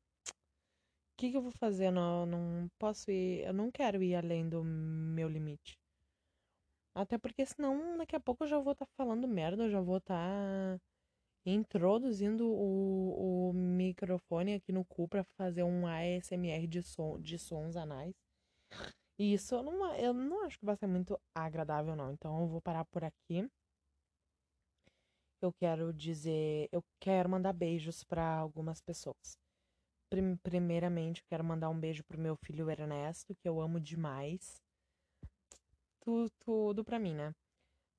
O 1.13 1.19
que, 1.19 1.31
que 1.31 1.37
eu 1.37 1.43
vou 1.43 1.53
fazer? 1.53 1.91
Não, 1.91 2.25
não 2.25 2.69
posso 2.79 3.11
ir. 3.11 3.45
Eu 3.45 3.53
não 3.53 3.71
quero 3.71 4.03
ir 4.03 4.15
além 4.15 4.49
do 4.49 4.65
meu 4.65 5.29
limite. 5.29 5.77
Até 6.95 7.19
porque 7.19 7.45
senão 7.45 7.99
daqui 7.99 8.17
a 8.17 8.21
pouco 8.21 8.45
eu 8.45 8.49
já 8.49 8.59
vou 8.59 8.73
estar 8.73 8.87
tá 8.87 8.93
falando 8.97 9.29
merda, 9.29 9.65
eu 9.65 9.71
já 9.71 9.83
vou 9.83 9.99
estar 9.99 10.15
tá 10.15 10.81
introduzindo 11.45 12.49
o, 12.49 13.51
o 13.51 13.53
microfone 13.53 14.55
aqui 14.55 14.73
no 14.73 14.87
cu 14.87 15.07
para 15.07 15.23
fazer 15.37 15.65
um 15.65 15.87
ASMR 15.87 16.67
de, 16.67 16.83
som, 16.83 17.21
de 17.21 17.39
sons 17.39 17.77
anais. 17.77 18.15
E 19.19 19.35
isso 19.35 19.55
eu 19.55 19.63
não, 19.63 19.95
eu 19.97 20.13
não 20.15 20.45
acho 20.45 20.59
que 20.59 20.65
vai 20.65 20.77
ser 20.77 20.87
muito 20.87 21.19
agradável, 21.35 21.97
não. 21.97 22.13
Então 22.13 22.41
eu 22.41 22.47
vou 22.47 22.61
parar 22.61 22.85
por 22.87 23.05
aqui. 23.05 23.49
Eu 25.41 25.53
quero 25.53 25.93
dizer, 25.93 26.69
eu 26.73 26.83
quero 27.01 27.29
mandar 27.29 27.53
beijos 27.53 28.05
para 28.05 28.39
algumas 28.39 28.81
pessoas. 28.81 29.39
Primeiramente, 30.43 31.21
eu 31.21 31.27
quero 31.29 31.45
mandar 31.45 31.69
um 31.69 31.79
beijo 31.79 32.03
pro 32.05 32.19
meu 32.19 32.37
filho 32.37 32.71
Ernesto, 32.71 33.35
que 33.37 33.49
eu 33.49 33.61
amo 33.61 33.81
demais 33.81 34.61
tudo, 36.09 36.31
tudo 36.41 36.85
pra 36.85 36.99
mim, 36.99 37.15
né? 37.15 37.35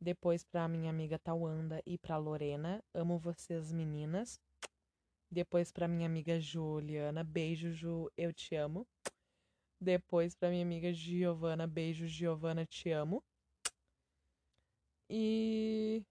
Depois 0.01 0.43
pra 0.43 0.67
minha 0.67 0.89
amiga 0.89 1.19
Tawanda 1.19 1.79
e 1.85 1.95
pra 1.95 2.17
Lorena. 2.17 2.83
Amo 2.91 3.19
vocês, 3.19 3.71
meninas. 3.71 4.39
Depois 5.31 5.71
pra 5.71 5.87
minha 5.87 6.07
amiga 6.07 6.39
Juliana. 6.39 7.23
Beijo, 7.23 7.71
Ju, 7.71 8.09
eu 8.17 8.33
te 8.33 8.55
amo. 8.55 8.87
Depois 9.81 10.35
pra 10.35 10.49
minha 10.49 10.63
amiga 10.63 10.93
Giovana. 10.93 11.67
Beijo, 11.67 12.05
Giovana, 12.07 12.65
te 12.65 12.91
amo. 12.91 13.23
E. 15.09 16.03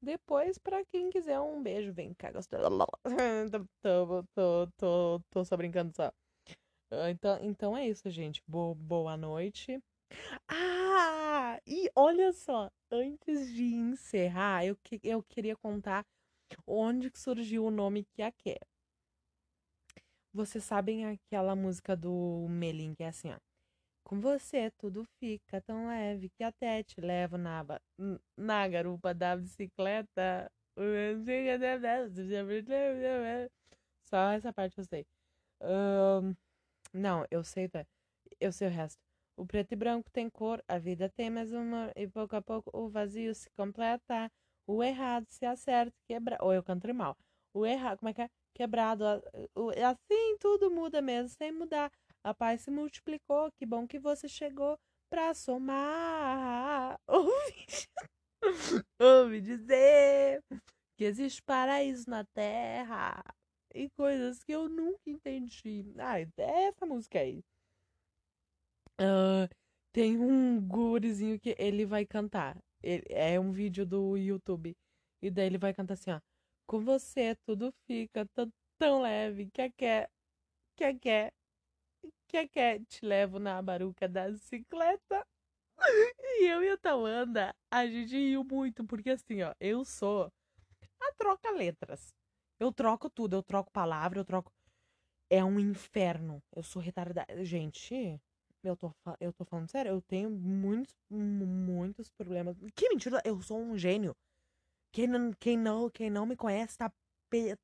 Depois, 0.00 0.58
pra 0.58 0.84
quem 0.86 1.10
quiser 1.10 1.40
um 1.40 1.60
beijo, 1.62 1.92
vem 1.92 2.14
cá, 2.14 2.30
gostoso. 2.30 2.62
tô, 3.82 4.24
tô, 4.34 4.68
tô, 4.76 5.20
tô, 5.30 5.44
só 5.44 5.56
brincando 5.56 5.92
só. 5.94 6.12
Ah, 6.90 7.10
Então, 7.10 7.38
então 7.42 7.76
é 7.76 7.88
isso, 7.88 8.08
gente. 8.10 8.42
Bo- 8.46 8.74
boa 8.74 9.16
noite. 9.16 9.78
Ah! 10.48 11.60
E 11.66 11.90
olha 11.96 12.32
só, 12.32 12.70
antes 12.90 13.52
de 13.54 13.64
encerrar, 13.74 14.64
eu, 14.66 14.76
que- 14.76 15.00
eu 15.04 15.22
queria 15.22 15.56
contar 15.56 16.04
onde 16.66 17.10
que 17.10 17.18
surgiu 17.20 17.66
o 17.66 17.70
nome 17.70 18.04
Kiaké. 18.14 18.58
Vocês 20.38 20.62
sabem 20.62 21.04
aquela 21.04 21.56
música 21.56 21.96
do 21.96 22.46
Melim, 22.48 22.94
que 22.94 23.02
é 23.02 23.08
assim, 23.08 23.32
ó. 23.32 23.38
Com 24.04 24.20
você 24.20 24.70
tudo 24.78 25.04
fica 25.18 25.60
tão 25.60 25.88
leve 25.88 26.28
que 26.28 26.44
até 26.44 26.80
te 26.84 27.00
levo 27.00 27.36
na, 27.36 27.66
na 28.36 28.68
garupa 28.68 29.12
da 29.12 29.36
bicicleta. 29.36 30.48
Só 34.08 34.30
essa 34.30 34.52
parte 34.52 34.78
eu 34.78 34.84
sei. 34.84 35.04
Ahn, 35.60 36.36
não, 36.94 37.26
eu 37.32 37.42
sei, 37.42 37.68
tá? 37.68 37.84
Eu 38.38 38.52
sei 38.52 38.68
o 38.68 38.70
resto. 38.70 39.00
O 39.36 39.44
preto 39.44 39.72
e 39.72 39.76
branco 39.76 40.08
tem 40.12 40.30
cor, 40.30 40.62
a 40.68 40.78
vida 40.78 41.08
tem 41.08 41.30
mais 41.30 41.52
uma, 41.52 41.90
e 41.96 42.06
pouco 42.06 42.36
a 42.36 42.40
pouco 42.40 42.70
o 42.72 42.88
vazio 42.88 43.34
se 43.34 43.50
completa. 43.56 44.30
O 44.68 44.84
errado 44.84 45.26
se 45.30 45.44
acerta, 45.44 45.92
quebra. 46.06 46.38
Ou 46.40 46.54
eu 46.54 46.62
canto 46.62 46.94
mal. 46.94 47.16
O 47.52 47.66
errado, 47.66 47.98
como 47.98 48.10
é 48.10 48.14
que 48.14 48.22
é? 48.22 48.30
Quebrado. 48.54 49.04
o- 49.54 49.70
Assim 49.70 50.36
tudo 50.38 50.70
muda 50.70 51.00
mesmo, 51.00 51.28
sem 51.30 51.52
mudar. 51.52 51.90
A 52.24 52.34
paz 52.34 52.62
se 52.62 52.70
multiplicou, 52.70 53.50
que 53.52 53.64
bom 53.66 53.86
que 53.86 53.98
você 53.98 54.28
chegou 54.28 54.78
pra 55.10 55.32
somar. 55.34 56.98
Ouvi, 57.08 57.88
ouvi 59.00 59.40
dizer 59.40 60.42
que 60.96 61.04
existe 61.04 61.42
paraíso 61.42 62.08
na 62.08 62.24
terra 62.34 63.22
e 63.74 63.88
coisas 63.90 64.42
que 64.44 64.52
eu 64.52 64.68
nunca 64.68 65.08
entendi. 65.10 65.84
Ah, 65.98 66.20
é 66.20 66.28
essa 66.68 66.86
música 66.86 67.18
aí. 67.20 67.42
Ah, 69.00 69.48
tem 69.92 70.18
um 70.18 70.60
gurizinho 70.60 71.38
que 71.38 71.54
ele 71.58 71.84
vai 71.86 72.04
cantar. 72.06 72.56
Ele- 72.82 73.04
é 73.08 73.38
um 73.40 73.52
vídeo 73.52 73.84
do 73.86 74.16
YouTube. 74.16 74.76
E 75.22 75.30
daí 75.30 75.46
ele 75.46 75.58
vai 75.58 75.74
cantar 75.74 75.94
assim, 75.94 76.10
ó. 76.12 76.20
Com 76.68 76.78
você 76.80 77.34
tudo 77.46 77.72
fica 77.86 78.24
tão, 78.26 78.52
tão 78.78 79.00
leve. 79.02 79.50
Quer 79.50 79.72
quer, 79.76 80.08
quer 80.76 80.94
quer, 81.00 81.34
quer 82.28 82.48
quer. 82.48 82.80
Te 82.86 83.04
levo 83.04 83.38
na 83.40 83.60
baruca 83.62 84.08
da 84.08 84.30
bicicleta. 84.30 85.26
E 86.18 86.46
eu 86.46 86.62
e 86.62 86.70
a 86.70 86.76
Tawanda, 86.76 87.54
a 87.70 87.86
gente 87.86 88.14
riu 88.16 88.44
muito, 88.44 88.84
porque 88.84 89.10
assim, 89.10 89.42
ó, 89.42 89.54
eu 89.60 89.84
sou 89.84 90.30
a 91.00 91.12
troca 91.18 91.50
letras. 91.52 92.14
Eu 92.60 92.72
troco 92.72 93.10
tudo, 93.10 93.36
eu 93.36 93.42
troco 93.42 93.70
palavra, 93.72 94.20
eu 94.20 94.24
troco. 94.24 94.52
É 95.30 95.44
um 95.44 95.58
inferno. 95.60 96.42
Eu 96.54 96.62
sou 96.62 96.82
retardada. 96.82 97.44
Gente, 97.44 98.20
eu 98.62 98.76
tô, 98.76 98.92
eu 99.20 99.32
tô 99.32 99.44
falando 99.44 99.70
sério, 99.70 99.90
eu 99.90 100.02
tenho 100.02 100.30
muitos, 100.30 100.96
mu- 101.10 101.46
muitos 101.46 102.10
problemas. 102.10 102.56
Que 102.74 102.88
mentira, 102.90 103.20
eu 103.24 103.40
sou 103.42 103.60
um 103.60 103.76
gênio. 103.78 104.16
Quem 104.92 105.06
não, 105.06 105.32
quem 105.34 105.56
não, 105.56 105.90
quem 105.90 106.10
não 106.10 106.26
me 106.26 106.36
conhece 106.36 106.76
tá, 106.78 106.92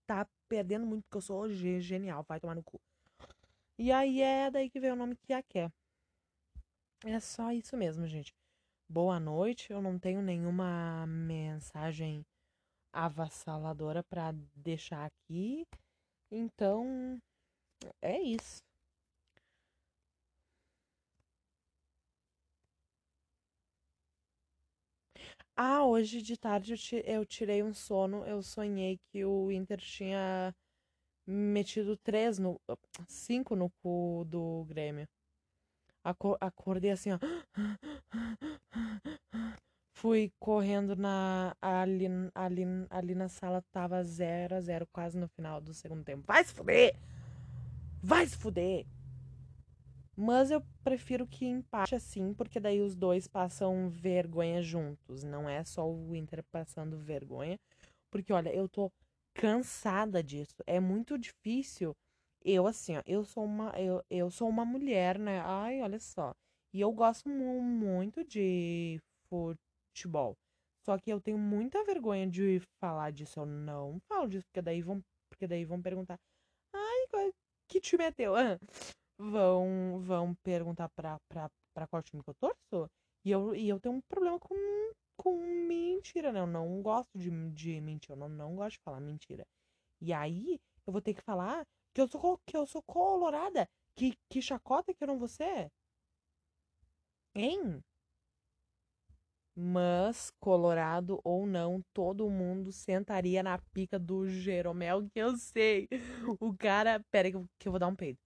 tá 0.07 0.27
perdendo 0.49 0.87
muito, 0.87 1.05
porque 1.05 1.17
eu 1.19 1.23
sou 1.23 1.49
ge- 1.51 1.81
genial, 1.81 2.25
vai 2.29 2.41
tomar 2.41 2.55
no 2.55 2.63
cu. 2.63 2.81
E 3.79 3.93
aí 3.93 4.21
é 4.23 4.51
daí 4.51 4.71
que 4.71 4.81
veio 4.81 4.95
o 4.95 4.97
nome 4.97 5.17
Kiaké. 5.17 5.71
É 7.05 7.21
só 7.21 7.53
isso 7.53 7.77
mesmo, 7.77 8.07
gente. 8.07 8.35
Boa 8.89 9.21
noite, 9.21 9.73
eu 9.73 9.83
não 9.83 9.99
tenho 9.99 10.23
nenhuma 10.23 11.07
mensagem 11.07 12.25
avassaladora 12.93 14.05
pra 14.05 14.33
deixar 14.57 15.07
aqui. 15.07 15.67
Então, 16.31 17.21
é 18.03 18.21
isso. 18.21 18.64
Ah, 25.57 25.85
hoje 25.85 26.21
de 26.23 26.37
tarde 26.37 26.73
eu, 26.73 26.77
ti- 26.79 27.03
eu 27.07 27.25
tirei 27.25 27.63
um 27.63 27.73
sono. 27.73 28.25
Eu 28.25 28.43
sonhei 28.43 28.99
que 29.11 29.25
o 29.25 29.51
Inter 29.53 29.79
tinha 29.81 30.55
metido 31.27 31.97
três 31.99 32.39
no, 32.39 32.61
cinco 33.09 33.57
no 33.57 33.71
cu 33.83 34.25
do 34.29 34.65
Grêmio. 34.67 35.09
Aco- 36.05 36.39
acordei 36.41 36.91
assim, 36.93 37.13
ó. 37.13 37.19
Fui 39.95 40.31
correndo 40.39 40.95
na 40.95 41.57
ali, 41.63 42.07
ali, 42.35 42.65
ali 42.91 43.15
na 43.15 43.29
sala, 43.29 43.63
tava 43.73 44.03
zero 44.05 44.55
a 44.57 44.61
zero 44.61 44.87
quase 44.93 45.17
no 45.19 45.29
final 45.29 45.61
do 45.61 45.73
segundo 45.73 46.05
tempo. 46.05 46.25
Vai 46.27 46.45
se 46.45 46.53
fuder! 46.53 46.95
Vai 48.03 48.27
se 48.27 48.37
fuder! 48.37 48.87
Mas 50.17 50.51
eu 50.51 50.63
prefiro 50.85 51.27
que 51.27 51.45
empate 51.45 51.95
assim, 51.95 52.33
porque 52.35 52.61
daí 52.61 52.81
os 52.81 52.95
dois 52.95 53.27
passam 53.27 53.89
vergonha 53.89 54.63
juntos. 54.63 55.25
Não 55.25 55.49
é 55.49 55.65
só 55.65 55.89
o 55.91 56.15
Inter 56.15 56.43
passando 56.53 56.97
vergonha. 56.99 57.59
Porque, 58.11 58.33
olha, 58.33 58.55
eu 58.55 58.69
tô 58.69 58.91
cansada 59.35 60.23
disso. 60.23 60.55
É 60.67 60.79
muito 60.79 61.19
difícil. 61.19 61.95
Eu, 62.45 62.67
assim, 62.67 62.97
ó, 62.97 63.03
eu 63.07 63.25
sou 63.25 63.45
uma, 63.45 63.71
eu, 63.79 64.03
eu 64.11 64.31
sou 64.31 64.49
uma 64.49 64.65
mulher, 64.65 65.19
né? 65.19 65.41
Ai, 65.45 65.81
olha 65.83 65.99
só. 65.99 66.33
E 66.73 66.81
eu 66.81 66.93
gosto 66.93 67.29
mu- 67.29 67.63
muito 67.63 68.23
de 68.25 69.01
futebol. 69.29 70.37
Só 70.85 70.99
que 70.99 71.11
eu 71.11 71.21
tenho 71.21 71.39
muita 71.39 71.83
vergonha 71.85 72.27
de 72.29 72.61
falar 72.81 73.11
disso. 73.11 73.41
Eu 73.41 73.47
não 73.47 73.99
falo 74.09 74.29
disso, 74.29 74.45
porque 74.47 74.61
daí 74.63 74.83
vão, 74.83 75.03
porque 75.31 75.47
daí 75.47 75.65
vão 75.65 75.81
perguntar. 75.81 76.19
Ai, 76.75 77.07
qual- 77.11 77.33
que 77.69 77.81
time 77.81 78.05
é 78.05 78.13
teu? 78.13 78.37
Ah, 78.37 78.59
vão, 79.19 80.01
vão 80.01 80.35
perguntar 80.43 80.89
pra, 80.91 81.19
pra, 81.29 81.51
pra 81.75 81.87
qual 81.87 82.03
time 82.03 82.23
que 82.23 82.31
eu 82.31 82.35
torço. 82.35 82.91
E 83.25 83.31
eu, 83.31 83.55
e 83.55 83.69
eu 83.69 83.81
tenho 83.81 83.97
um 83.97 84.01
problema 84.03 84.39
com, 84.39 84.55
com 85.17 85.39
mentira, 85.67 86.33
né? 86.33 86.41
Eu 86.41 86.47
não 86.47 86.83
gosto 86.83 87.09
de, 87.17 87.31
de 87.53 87.81
mentir. 87.81 88.11
Eu 88.11 88.17
não, 88.17 88.29
não 88.29 88.57
gosto 88.57 88.73
de 88.77 88.83
falar 88.85 89.01
mentira. 89.01 89.47
E 90.01 90.13
aí, 90.13 90.61
eu 90.87 90.93
vou 90.93 91.03
ter 91.03 91.15
que 91.15 91.23
falar 91.23 91.65
que 91.95 92.01
eu 92.01 92.09
sou, 92.09 92.39
que 92.47 92.57
eu 92.57 92.67
sou 92.67 92.83
colorada. 92.83 93.69
Que, 93.97 94.15
que 94.29 94.43
chacota 94.43 94.93
que 94.95 95.03
eu 95.05 95.09
não 95.09 95.19
vou 95.19 95.29
ser. 95.29 95.71
Hein? 97.35 97.83
Mas, 99.57 100.33
colorado 100.41 101.21
ou 101.25 101.47
não, 101.47 101.81
todo 101.93 102.29
mundo 102.29 102.73
sentaria 102.73 103.43
na 103.43 103.59
pica 103.73 103.99
do 103.99 104.29
Jeromel, 104.29 105.09
que 105.11 105.19
eu 105.21 105.37
sei. 105.37 105.89
O 106.41 106.57
cara. 106.57 107.01
Pera 107.11 107.29
aí 107.29 107.33
que 107.59 107.69
eu, 107.69 107.73
vou 107.73 107.79
dar 107.79 107.87
um 107.87 107.95
peido. 107.95 108.19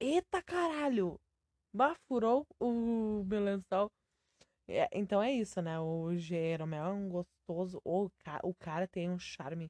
Eita 0.00 0.42
caralho! 0.42 1.18
Bafurou 1.74 2.46
o 2.60 3.24
meu 3.24 3.42
lençol. 3.44 3.90
É, 4.68 4.88
então 4.92 5.22
é 5.22 5.32
isso, 5.32 5.62
né? 5.62 5.80
O 5.80 6.14
Jeromel 6.16 6.84
é 6.86 6.90
um 6.92 7.08
gostoso. 7.08 7.80
O, 7.84 8.10
ca- 8.24 8.40
o 8.44 8.54
cara 8.54 8.88
tem 8.88 9.10
um 9.10 9.18
charme. 9.18 9.68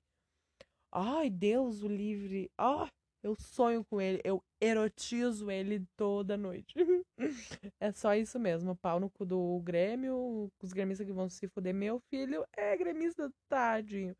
Ai, 0.92 1.31
Deus 1.31 1.83
o 1.83 1.88
livre. 1.88 2.50
Ah, 2.59 2.88
eu 3.22 3.37
sonho 3.37 3.85
com 3.85 4.00
ele. 4.00 4.20
Eu 4.24 4.42
erotizo 4.61 5.50
ele 5.50 5.87
toda 5.96 6.37
noite. 6.37 6.74
É 7.81 7.92
só 7.92 8.14
isso 8.14 8.38
mesmo. 8.40 8.76
Pau 8.76 9.00
no 9.00 9.11
cu 9.11 9.24
do 9.26 9.61
Grêmio. 9.61 10.50
Os 10.62 10.72
gremistas 10.72 11.07
que 11.07 11.12
vão 11.12 11.28
se 11.28 11.48
fuder. 11.48 11.74
Meu 11.74 12.00
filho 12.11 12.44
é 12.57 12.76
gremista, 12.76 13.31
tadinho. 13.48 14.14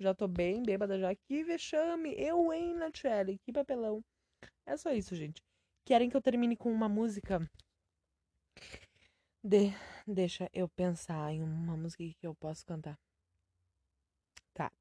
Já 0.00 0.14
tô 0.14 0.28
bem 0.28 0.62
bêbada 0.62 0.98
já. 0.98 1.14
Que 1.28 1.44
vexame. 1.44 2.14
Eu, 2.18 2.52
hein, 2.52 2.74
Nachelle? 2.74 3.38
Que 3.46 3.52
papelão. 3.52 4.02
É 4.66 4.76
só 4.76 4.92
isso, 4.92 5.14
gente. 5.14 5.40
Querem 5.84 6.10
que 6.10 6.16
eu 6.16 6.20
termine 6.20 6.56
com 6.56 6.72
uma 6.72 6.88
música? 6.88 7.48
De... 9.42 9.72
Deixa 10.04 10.50
eu 10.52 10.68
pensar 10.68 11.32
em 11.32 11.40
uma 11.40 11.76
música 11.76 12.02
que 12.02 12.26
eu 12.26 12.34
posso 12.34 12.66
cantar. 12.66 12.98
Tá. 14.52 14.72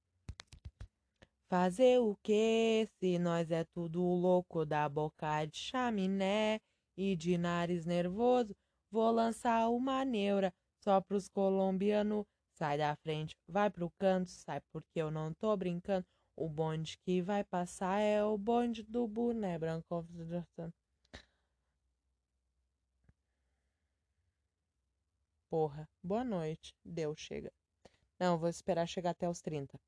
Fazer 1.48 2.00
o 2.00 2.18
quê 2.24 2.90
se 3.00 3.20
nós 3.20 3.52
é 3.52 3.64
tudo 3.64 4.02
louco 4.02 4.66
da 4.66 4.90
boca 4.90 5.46
de 5.46 5.58
chaminé 5.58 6.60
e 6.98 7.16
de 7.16 7.38
nariz 7.38 7.86
nervoso? 7.86 8.56
Vou 8.90 9.12
lançar 9.12 9.70
uma 9.70 10.04
neura 10.04 10.52
só 10.80 11.00
pros 11.00 11.30
colombianos. 11.30 12.26
Sai 12.54 12.78
da 12.78 12.96
frente, 12.96 13.36
vai 13.48 13.70
pro 13.70 13.92
canto, 14.00 14.32
sai 14.32 14.62
porque 14.72 15.00
eu 15.02 15.12
não 15.12 15.34
tô 15.34 15.56
brincando. 15.56 16.06
O 16.38 16.50
bonde 16.50 16.98
que 16.98 17.22
vai 17.22 17.44
passar 17.44 18.00
é 18.00 18.24
o 18.24 18.38
bonde 18.38 18.84
do 18.84 19.08
boné 19.08 19.58
branco. 19.58 20.06
Porra, 25.50 25.90
boa 26.04 26.24
noite. 26.24 26.76
Deu, 26.84 27.16
chega. 27.16 27.52
Não, 28.20 28.38
vou 28.38 28.50
esperar 28.50 28.88
chegar 28.88 29.12
até 29.12 29.30
os 29.30 29.42
30. 29.42 29.80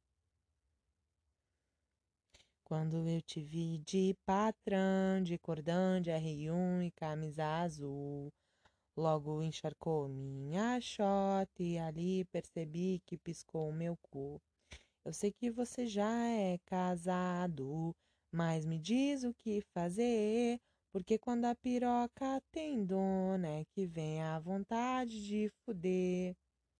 Quando 2.63 3.07
eu 3.07 3.21
te 3.21 3.41
vi 3.41 3.77
de 3.79 4.15
patrão, 4.25 5.21
de 5.23 5.37
cordão 5.37 6.01
de 6.01 6.11
R1 6.11 6.85
e 6.85 6.91
camisa 6.91 7.45
azul, 7.45 8.31
logo 8.95 9.41
encharcou 9.43 10.07
minha 10.07 10.79
shot 10.79 11.49
e 11.59 11.77
ali 11.77 12.25
percebi 12.25 13.01
que 13.05 13.17
piscou 13.17 13.69
o 13.69 13.73
meu 13.73 13.97
cu. 13.97 14.41
Eu 15.07 15.13
sei 15.13 15.31
que 15.31 15.49
você 15.49 15.87
já 15.87 16.27
é 16.27 16.57
casado, 16.65 17.95
Mas 18.29 18.65
me 18.65 18.77
diz 18.77 19.23
o 19.23 19.33
que 19.33 19.61
fazer, 19.73 20.59
porque 20.91 21.17
quando 21.17 21.45
a 21.45 21.55
piroca 21.55 22.41
tem 22.51 22.85
dona 22.85 23.47
é 23.47 23.65
que 23.73 23.87
vem 23.87 24.21
a 24.21 24.37
vontade 24.37 25.25
de 25.25 25.49
fuder. 25.63 26.35